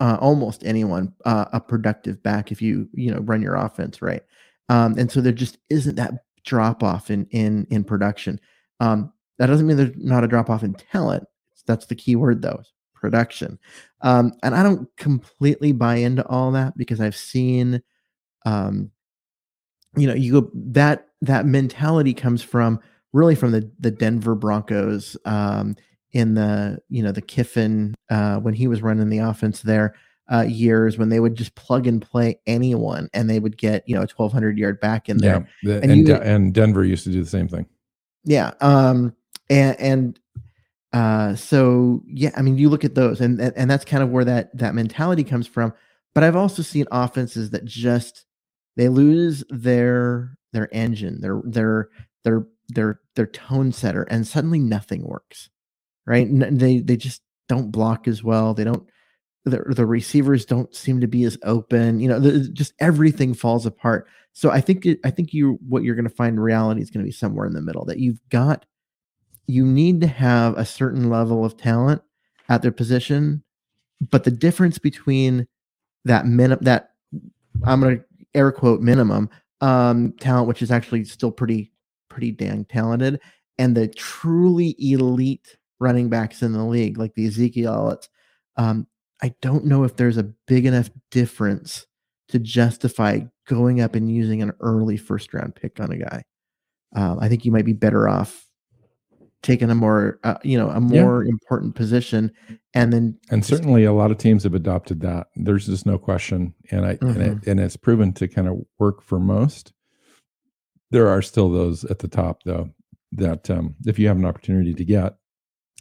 uh, 0.00 0.18
almost 0.20 0.62
anyone 0.64 1.12
uh, 1.24 1.46
a 1.52 1.60
productive 1.60 2.22
back 2.22 2.52
if 2.52 2.62
you 2.62 2.88
you 2.92 3.10
know 3.10 3.18
run 3.22 3.42
your 3.42 3.56
offense 3.56 4.00
right 4.00 4.22
um, 4.68 4.96
and 4.98 5.10
so 5.10 5.20
there 5.20 5.32
just 5.32 5.58
isn't 5.68 5.96
that 5.96 6.12
drop 6.46 6.82
off 6.82 7.10
in 7.10 7.26
in 7.30 7.66
in 7.70 7.84
production. 7.84 8.40
Um, 8.80 9.12
that 9.38 9.46
doesn't 9.46 9.66
mean 9.66 9.76
there's 9.76 9.96
not 9.96 10.24
a 10.24 10.28
drop 10.28 10.48
off 10.48 10.62
in 10.62 10.74
talent. 10.74 11.24
That's 11.66 11.86
the 11.86 11.94
key 11.94 12.16
word 12.16 12.40
though 12.40 12.62
production. 12.94 13.58
Um, 14.02 14.32
and 14.42 14.54
i 14.54 14.62
don't 14.62 14.88
completely 14.96 15.72
buy 15.72 15.96
into 15.96 16.26
all 16.26 16.50
that 16.52 16.76
because 16.76 17.00
i've 17.00 17.16
seen 17.16 17.82
um, 18.44 18.90
you 19.96 20.06
know 20.06 20.14
you 20.14 20.40
go 20.40 20.50
that 20.54 21.08
that 21.22 21.46
mentality 21.46 22.12
comes 22.12 22.42
from 22.42 22.78
really 23.12 23.34
from 23.34 23.52
the 23.52 23.70
the 23.80 23.90
denver 23.90 24.34
broncos 24.34 25.16
um, 25.24 25.74
in 26.12 26.34
the 26.34 26.78
you 26.88 27.02
know 27.02 27.12
the 27.12 27.22
Kiffin 27.22 27.94
uh, 28.10 28.36
when 28.36 28.54
he 28.54 28.68
was 28.68 28.82
running 28.82 29.08
the 29.08 29.18
offense 29.18 29.62
there 29.62 29.94
uh, 30.32 30.42
years 30.48 30.98
when 30.98 31.08
they 31.08 31.20
would 31.20 31.34
just 31.36 31.54
plug 31.54 31.86
and 31.86 32.02
play 32.02 32.38
anyone 32.46 33.08
and 33.14 33.30
they 33.30 33.38
would 33.38 33.56
get 33.56 33.82
you 33.88 33.94
know 33.94 34.00
a 34.02 34.08
1200 34.08 34.58
yard 34.58 34.80
back 34.80 35.08
in 35.08 35.18
yeah. 35.18 35.30
there 35.38 35.48
The- 35.62 35.82
And 35.82 35.90
and, 35.92 36.00
you- 36.00 36.06
De- 36.06 36.22
and 36.22 36.52
Denver 36.54 36.84
used 36.84 37.04
to 37.04 37.10
do 37.10 37.22
the 37.22 37.28
same 37.30 37.48
thing. 37.48 37.66
yeah 38.24 38.52
um 38.60 39.14
and 39.48 39.78
and 39.80 40.20
uh 40.92 41.34
so 41.36 42.02
yeah 42.06 42.30
i 42.36 42.42
mean 42.42 42.58
you 42.58 42.68
look 42.68 42.84
at 42.84 42.94
those 42.94 43.20
and 43.20 43.40
and, 43.40 43.52
and 43.56 43.70
that's 43.70 43.84
kind 43.84 44.02
of 44.02 44.10
where 44.10 44.24
that 44.24 44.56
that 44.56 44.74
mentality 44.74 45.22
comes 45.24 45.46
from 45.46 45.72
but 46.14 46.24
i've 46.24 46.36
also 46.36 46.62
seen 46.62 46.86
offenses 46.90 47.50
that 47.50 47.64
just 47.64 48.24
they 48.76 48.88
lose 48.88 49.44
their 49.50 50.36
their 50.52 50.68
engine 50.72 51.20
their 51.20 51.40
their 51.44 51.88
their 52.24 52.46
their 52.70 53.00
their 53.14 53.26
tone 53.26 53.70
setter 53.72 54.02
and 54.04 54.26
suddenly 54.26 54.58
nothing 54.58 55.02
works 55.04 55.50
right 56.06 56.26
they 56.58 56.78
they 56.80 56.96
just 56.96 57.20
don't 57.48 57.70
block 57.70 58.08
as 58.08 58.24
well 58.24 58.54
they 58.54 58.64
don't 58.64 58.88
the, 59.46 59.62
the 59.68 59.86
receivers 59.86 60.44
don't 60.44 60.74
seem 60.74 61.00
to 61.00 61.06
be 61.06 61.22
as 61.24 61.38
open 61.44 62.00
you 62.00 62.08
know 62.08 62.18
the, 62.18 62.48
just 62.50 62.74
everything 62.80 63.32
falls 63.32 63.64
apart. 63.64 64.06
So 64.32 64.50
i 64.50 64.60
think 64.60 64.86
i 65.04 65.10
think 65.10 65.32
you 65.32 65.58
what 65.66 65.82
you're 65.82 65.94
going 65.94 66.08
to 66.08 66.14
find 66.14 66.34
in 66.34 66.40
reality 66.40 66.82
is 66.82 66.90
going 66.90 67.04
to 67.04 67.08
be 67.08 67.12
somewhere 67.12 67.46
in 67.46 67.54
the 67.54 67.62
middle 67.62 67.86
that 67.86 67.98
you've 67.98 68.20
got 68.28 68.66
you 69.46 69.64
need 69.64 70.00
to 70.00 70.06
have 70.08 70.58
a 70.58 70.64
certain 70.64 71.08
level 71.08 71.44
of 71.44 71.56
talent 71.56 72.02
at 72.48 72.60
their 72.60 72.72
position 72.72 73.42
but 74.10 74.24
the 74.24 74.30
difference 74.30 74.78
between 74.78 75.46
that 76.04 76.26
minimum 76.26 76.62
that 76.62 76.90
i'm 77.64 77.80
going 77.80 77.96
to 77.96 78.04
air 78.34 78.52
quote 78.52 78.82
minimum 78.82 79.30
um 79.62 80.12
talent 80.20 80.48
which 80.48 80.60
is 80.60 80.70
actually 80.70 81.04
still 81.04 81.30
pretty 81.30 81.72
pretty 82.10 82.30
dang 82.30 82.64
talented 82.66 83.18
and 83.58 83.74
the 83.74 83.88
truly 83.88 84.76
elite 84.78 85.56
running 85.78 86.10
backs 86.10 86.42
in 86.42 86.52
the 86.52 86.64
league 86.64 86.98
like 86.98 87.14
the 87.14 87.26
ezekiel 87.26 87.98
um 88.58 88.86
i 89.22 89.34
don't 89.42 89.64
know 89.64 89.84
if 89.84 89.96
there's 89.96 90.16
a 90.18 90.30
big 90.46 90.66
enough 90.66 90.90
difference 91.10 91.86
to 92.28 92.38
justify 92.38 93.20
going 93.46 93.80
up 93.80 93.94
and 93.94 94.10
using 94.10 94.42
an 94.42 94.52
early 94.60 94.96
first 94.96 95.32
round 95.34 95.54
pick 95.54 95.78
on 95.80 95.90
a 95.92 95.96
guy 95.98 96.22
um, 96.94 97.18
i 97.20 97.28
think 97.28 97.44
you 97.44 97.52
might 97.52 97.64
be 97.64 97.72
better 97.72 98.08
off 98.08 98.44
taking 99.42 99.70
a 99.70 99.74
more 99.74 100.18
uh, 100.24 100.38
you 100.42 100.58
know 100.58 100.68
a 100.70 100.74
Yeah. 100.74 101.02
more 101.02 101.24
important 101.24 101.74
position 101.76 102.32
and 102.74 102.92
then 102.92 103.16
And 103.30 103.42
Just- 103.42 103.50
certainly 103.50 103.84
a 103.84 103.92
lot 103.92 104.10
of 104.10 104.18
teams 104.18 104.42
have 104.42 104.54
adopted 104.54 105.00
that. 105.00 105.28
There's 105.36 105.66
just 105.66 105.86
no 105.86 105.98
question. 105.98 106.52
And 106.70 106.84
I 106.84 106.90
and, 106.90 107.00
Mm-hmm. 107.00 107.20
it, 107.20 107.46
and 107.46 107.60
it's 107.60 107.76
proven 107.76 108.12
to 108.14 108.28
kind 108.28 108.48
of 108.48 108.56
work 108.78 109.02
for 109.02 109.18
most. 109.20 109.72
There 110.90 111.08
are 111.08 111.22
still 111.22 111.50
those 111.50 111.84
at 111.84 112.00
the 112.00 112.08
top 112.08 112.42
though 112.44 112.70
that 113.12 113.48
um, 113.50 113.76
if 113.86 113.98
you 113.98 114.08
have 114.08 114.16
an 114.16 114.24
opportunity 114.26 114.74
to 114.74 114.84
get 114.84 115.14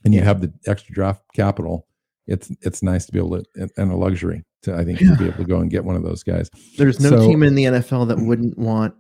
and 0.03 0.13
you 0.13 0.21
have 0.21 0.41
the 0.41 0.53
extra 0.67 0.93
draft 0.93 1.23
capital, 1.33 1.87
it's 2.27 2.51
it's 2.61 2.81
nice 2.83 3.05
to 3.05 3.11
be 3.11 3.19
able 3.19 3.41
to 3.43 3.69
and- 3.77 3.91
a 3.91 3.95
luxury 3.95 4.43
to 4.63 4.75
I 4.75 4.83
think 4.83 4.99
Yeah. 5.01 5.11
to 5.11 5.17
be 5.17 5.25
able 5.25 5.37
to 5.37 5.43
go 5.45 5.59
and 5.59 5.69
get 5.69 5.85
one 5.85 5.95
of 5.95 6.03
those 6.03 6.23
guys. 6.23 6.49
there's 6.77 6.99
no 6.99 7.09
So- 7.11 7.27
team 7.27 7.43
in 7.43 7.55
the 7.55 7.65
NFL 7.65 8.05
that 8.07 8.19
wouldn't 8.19 8.57
want 8.57 8.95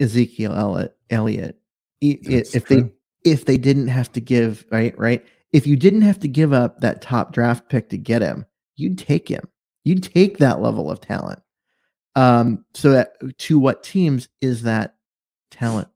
Ezekiel 0.00 0.52
Elliott, 0.54 0.96
Elliott 1.10 1.60
i- 2.02 2.06
i- 2.24 2.30
That's 2.30 2.54
if 2.54 2.64
true. 2.66 2.76
they 3.24 3.30
if 3.30 3.44
they 3.44 3.58
didn't 3.58 3.88
have 3.88 4.10
to 4.12 4.20
give 4.20 4.64
right 4.70 4.96
right 4.98 5.24
if 5.52 5.66
you 5.66 5.76
didn't 5.76 6.02
have 6.02 6.18
to 6.20 6.28
give 6.28 6.52
up 6.52 6.80
that 6.80 7.02
top 7.02 7.32
draft 7.32 7.68
pick 7.68 7.88
to 7.90 7.98
get 7.98 8.22
him 8.22 8.46
you'd 8.76 8.96
take 8.96 9.28
him 9.28 9.42
you'd 9.84 10.02
take 10.04 10.38
that 10.38 10.62
level 10.62 10.88
of 10.90 11.00
talent 11.00 11.40
um 12.14 12.64
so 12.74 12.92
that 12.92 13.14
to 13.38 13.58
what 13.58 13.82
teams 13.82 14.28
is 14.40 14.62
that 14.62 14.94
talent 15.50 15.88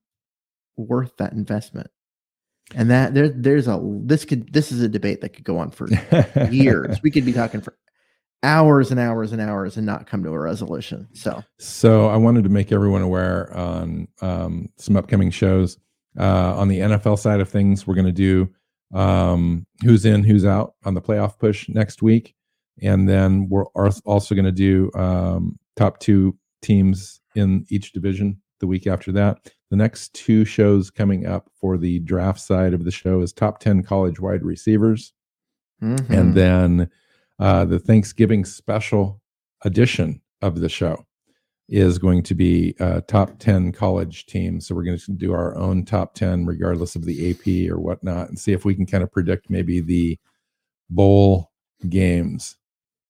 worth 0.76 1.16
that 1.18 1.32
investment 1.32 1.88
and 2.74 2.90
that 2.90 3.14
there 3.14 3.28
there's 3.28 3.68
a 3.68 3.80
this 3.82 4.24
could 4.24 4.52
this 4.52 4.72
is 4.72 4.80
a 4.82 4.88
debate 4.88 5.20
that 5.20 5.30
could 5.30 5.44
go 5.44 5.58
on 5.58 5.70
for 5.70 5.88
years 6.50 7.02
we 7.02 7.10
could 7.10 7.24
be 7.24 7.32
talking 7.32 7.60
for 7.60 7.76
hours 8.42 8.90
and 8.90 8.98
hours 8.98 9.32
and 9.32 9.40
hours 9.40 9.76
and 9.76 9.86
not 9.86 10.06
come 10.06 10.22
to 10.22 10.30
a 10.30 10.38
resolution 10.38 11.06
so 11.12 11.42
So 11.58 12.08
I 12.08 12.16
wanted 12.16 12.44
to 12.44 12.50
make 12.50 12.72
everyone 12.72 13.02
aware 13.02 13.54
on 13.56 14.08
um, 14.20 14.68
some 14.78 14.96
upcoming 14.96 15.30
shows. 15.30 15.78
Uh, 16.18 16.54
on 16.56 16.68
the 16.68 16.80
NFL 16.80 17.18
side 17.18 17.40
of 17.40 17.48
things, 17.48 17.86
we're 17.86 17.94
going 17.94 18.04
to 18.04 18.12
do 18.12 18.48
um, 18.92 19.66
who's 19.82 20.04
in, 20.04 20.24
who's 20.24 20.44
out 20.44 20.74
on 20.84 20.92
the 20.92 21.00
playoff 21.00 21.38
push 21.38 21.68
next 21.70 22.02
week, 22.02 22.34
and 22.82 23.08
then 23.08 23.48
we're 23.48 23.64
also 24.04 24.34
going 24.34 24.44
to 24.44 24.52
do 24.52 24.90
um, 24.94 25.58
top 25.76 25.98
two 26.00 26.36
teams 26.60 27.20
in 27.34 27.64
each 27.70 27.92
division 27.92 28.40
the 28.60 28.66
week 28.66 28.86
after 28.86 29.10
that. 29.12 29.50
The 29.72 29.78
next 29.78 30.12
two 30.12 30.44
shows 30.44 30.90
coming 30.90 31.24
up 31.24 31.48
for 31.58 31.78
the 31.78 31.98
draft 32.00 32.40
side 32.40 32.74
of 32.74 32.84
the 32.84 32.90
show 32.90 33.22
is 33.22 33.32
top 33.32 33.58
ten 33.58 33.82
college 33.82 34.20
wide 34.20 34.42
receivers 34.42 35.14
mhm. 35.82 36.10
and 36.10 36.34
then 36.34 36.90
uh, 37.38 37.64
the 37.64 37.78
Thanksgiving 37.78 38.44
special 38.44 39.22
edition 39.64 40.20
of 40.42 40.60
the 40.60 40.68
show 40.68 41.06
is 41.70 41.96
going 41.98 42.22
to 42.24 42.34
be 42.34 42.74
uh, 42.80 43.00
top 43.08 43.38
10 43.38 43.72
college 43.72 44.26
teams. 44.26 44.66
So 44.66 44.74
we're 44.74 44.84
going 44.84 44.98
to 44.98 45.12
do 45.12 45.32
our 45.32 45.56
own 45.56 45.86
top 45.86 46.12
10, 46.16 46.44
regardless 46.44 46.94
of 46.94 47.06
the 47.06 47.30
AP 47.30 47.72
or 47.72 47.80
whatnot, 47.80 48.28
and 48.28 48.38
see 48.38 48.52
if 48.52 48.66
we 48.66 48.74
can 48.74 48.84
kind 48.84 49.02
of 49.02 49.10
predict 49.10 49.48
maybe 49.48 49.80
the 49.80 50.18
bowl 50.90 51.50
games 51.88 52.58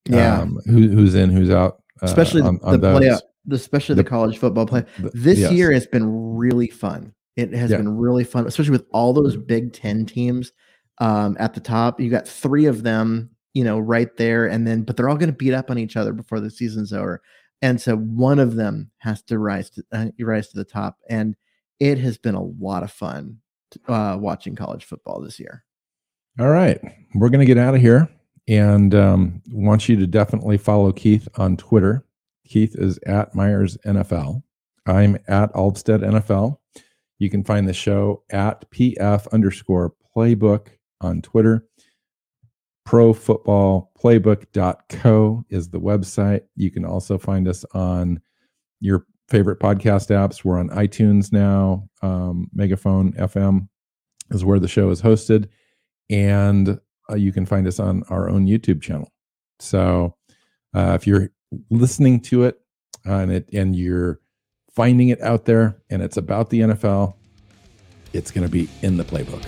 Yeah. 0.08 0.42
um, 0.42 0.60
who, 0.66 0.86
who's 0.90 1.16
in, 1.16 1.30
who's 1.30 1.50
out, 1.50 1.82
uh, 2.00 2.06
especially 2.06 2.42
on, 2.42 2.58
the, 2.58 2.64
on 2.64 2.72
the 2.74 2.78
those. 2.78 3.00
playoff, 3.00 3.20
especially 3.50 3.94
the, 3.96 4.02
The- 4.02 4.08
college 4.10 4.38
football 4.38 4.66
play. 4.66 4.84
This 5.12 5.38
yes. 5.38 5.52
year 5.52 5.72
has 5.72 5.86
been 5.86 6.36
really 6.36 6.68
fun. 6.68 7.14
It 7.36 7.52
has 7.54 7.70
Yeah. 7.70 7.78
been 7.78 7.96
really 7.96 8.24
fun, 8.24 8.46
especially 8.46 8.72
with 8.72 8.86
all 8.92 9.12
those 9.12 9.36
Big 9.36 9.72
Ten 9.72 10.04
teams 10.04 10.52
um, 10.98 11.36
at 11.40 11.54
the 11.54 11.60
top. 11.60 12.00
You 12.00 12.10
got 12.10 12.28
three 12.28 12.66
of 12.66 12.82
them, 12.82 13.30
you 13.54 13.64
know, 13.64 13.78
right 13.78 14.14
there, 14.16 14.46
and 14.46 14.66
then 14.66 14.82
but 14.82 14.96
they're 14.96 15.08
all 15.08 15.16
going 15.16 15.30
to 15.30 15.36
beat 15.36 15.54
up 15.54 15.70
on 15.70 15.78
each 15.78 15.96
other 15.96 16.12
before 16.12 16.40
the 16.40 16.50
season's 16.50 16.92
over, 16.92 17.22
and 17.62 17.80
so 17.80 17.96
one 17.96 18.38
of 18.38 18.56
them 18.56 18.90
has 18.98 19.22
to 19.22 19.38
rise 19.38 19.70
to 19.70 19.82
uh, 19.92 20.06
rise 20.20 20.48
to 20.48 20.58
the 20.58 20.64
top, 20.64 20.98
and 21.08 21.34
it 21.80 21.96
has 21.98 22.18
been 22.18 22.34
a 22.34 22.42
lot 22.42 22.82
of 22.82 22.92
fun 22.92 23.38
uh, 23.88 24.18
watching 24.20 24.54
college 24.54 24.84
football 24.84 25.20
this 25.22 25.40
year. 25.40 25.64
All 26.38 26.50
right. 26.50 26.78
We're 27.14 27.28
going 27.30 27.40
to 27.40 27.46
get 27.46 27.58
out 27.58 27.74
of 27.74 27.80
here 27.80 28.08
and 28.48 28.94
um, 28.94 29.42
want 29.50 29.88
you 29.88 29.96
to 29.96 30.06
definitely 30.06 30.58
follow 30.58 30.92
Keith 30.92 31.28
on 31.36 31.56
Twitter. 31.56 32.04
Keith 32.52 32.76
is 32.76 32.98
at 33.06 33.34
Myers 33.34 33.78
NFL. 33.86 34.42
I'm 34.84 35.16
at 35.26 35.50
Aldstead 35.54 36.00
NFL. 36.00 36.58
You 37.18 37.30
can 37.30 37.42
find 37.42 37.66
the 37.66 37.72
show 37.72 38.24
at 38.28 38.70
PF 38.70 39.26
underscore 39.32 39.94
playbook 40.14 40.66
on 41.00 41.22
Twitter. 41.22 41.66
Pro 42.84 43.14
Football 43.14 43.90
Playbook.co 43.98 45.46
is 45.48 45.70
the 45.70 45.80
website. 45.80 46.42
You 46.54 46.70
can 46.70 46.84
also 46.84 47.16
find 47.16 47.48
us 47.48 47.64
on 47.72 48.20
your 48.80 49.06
favorite 49.30 49.58
podcast 49.58 50.10
apps. 50.10 50.44
We're 50.44 50.58
on 50.58 50.68
iTunes 50.70 51.32
now. 51.32 51.88
Um, 52.02 52.50
Megaphone 52.52 53.14
FM 53.14 53.66
is 54.30 54.44
where 54.44 54.58
the 54.58 54.68
show 54.68 54.90
is 54.90 55.00
hosted 55.00 55.48
and 56.10 56.78
uh, 57.08 57.14
you 57.14 57.32
can 57.32 57.46
find 57.46 57.66
us 57.66 57.80
on 57.80 58.02
our 58.10 58.28
own 58.28 58.46
YouTube 58.46 58.82
channel. 58.82 59.10
So 59.58 60.16
uh, 60.74 60.98
if 61.00 61.06
you're 61.06 61.30
listening 61.70 62.20
to 62.20 62.44
it 62.44 62.60
uh, 63.06 63.14
and 63.14 63.32
it 63.32 63.48
and 63.52 63.76
you're 63.76 64.20
finding 64.74 65.08
it 65.08 65.20
out 65.20 65.44
there 65.44 65.76
and 65.90 66.02
it's 66.02 66.16
about 66.16 66.50
the 66.50 66.60
NFL, 66.60 67.14
it's 68.12 68.30
going 68.30 68.46
to 68.46 68.50
be 68.50 68.68
in 68.82 68.96
the 68.96 69.04
playbook. 69.04 69.44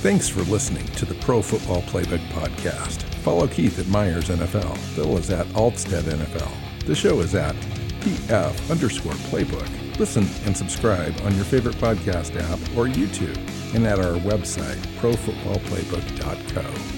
Thanks 0.00 0.28
for 0.28 0.42
listening 0.42 0.86
to 0.86 1.04
the 1.04 1.14
Pro 1.16 1.42
Football 1.42 1.82
Playbook 1.82 2.24
Podcast. 2.28 3.02
Follow 3.16 3.48
Keith 3.48 3.80
at 3.80 3.88
Myers 3.88 4.28
NFL. 4.28 4.78
Phil 4.94 5.18
is 5.18 5.28
at 5.30 5.44
Altstead 5.48 6.02
NFL. 6.02 6.86
The 6.86 6.94
show 6.94 7.18
is 7.18 7.34
at 7.34 7.56
PF 8.00 8.70
underscore 8.70 9.12
playbook. 9.30 9.98
Listen 9.98 10.26
and 10.46 10.56
subscribe 10.56 11.14
on 11.22 11.34
your 11.34 11.44
favorite 11.44 11.76
podcast 11.76 12.36
app 12.40 12.58
or 12.76 12.86
YouTube 12.86 13.36
and 13.74 13.86
at 13.86 13.98
our 13.98 14.14
website, 14.20 14.78
profootballplaybook.co. 15.00 16.97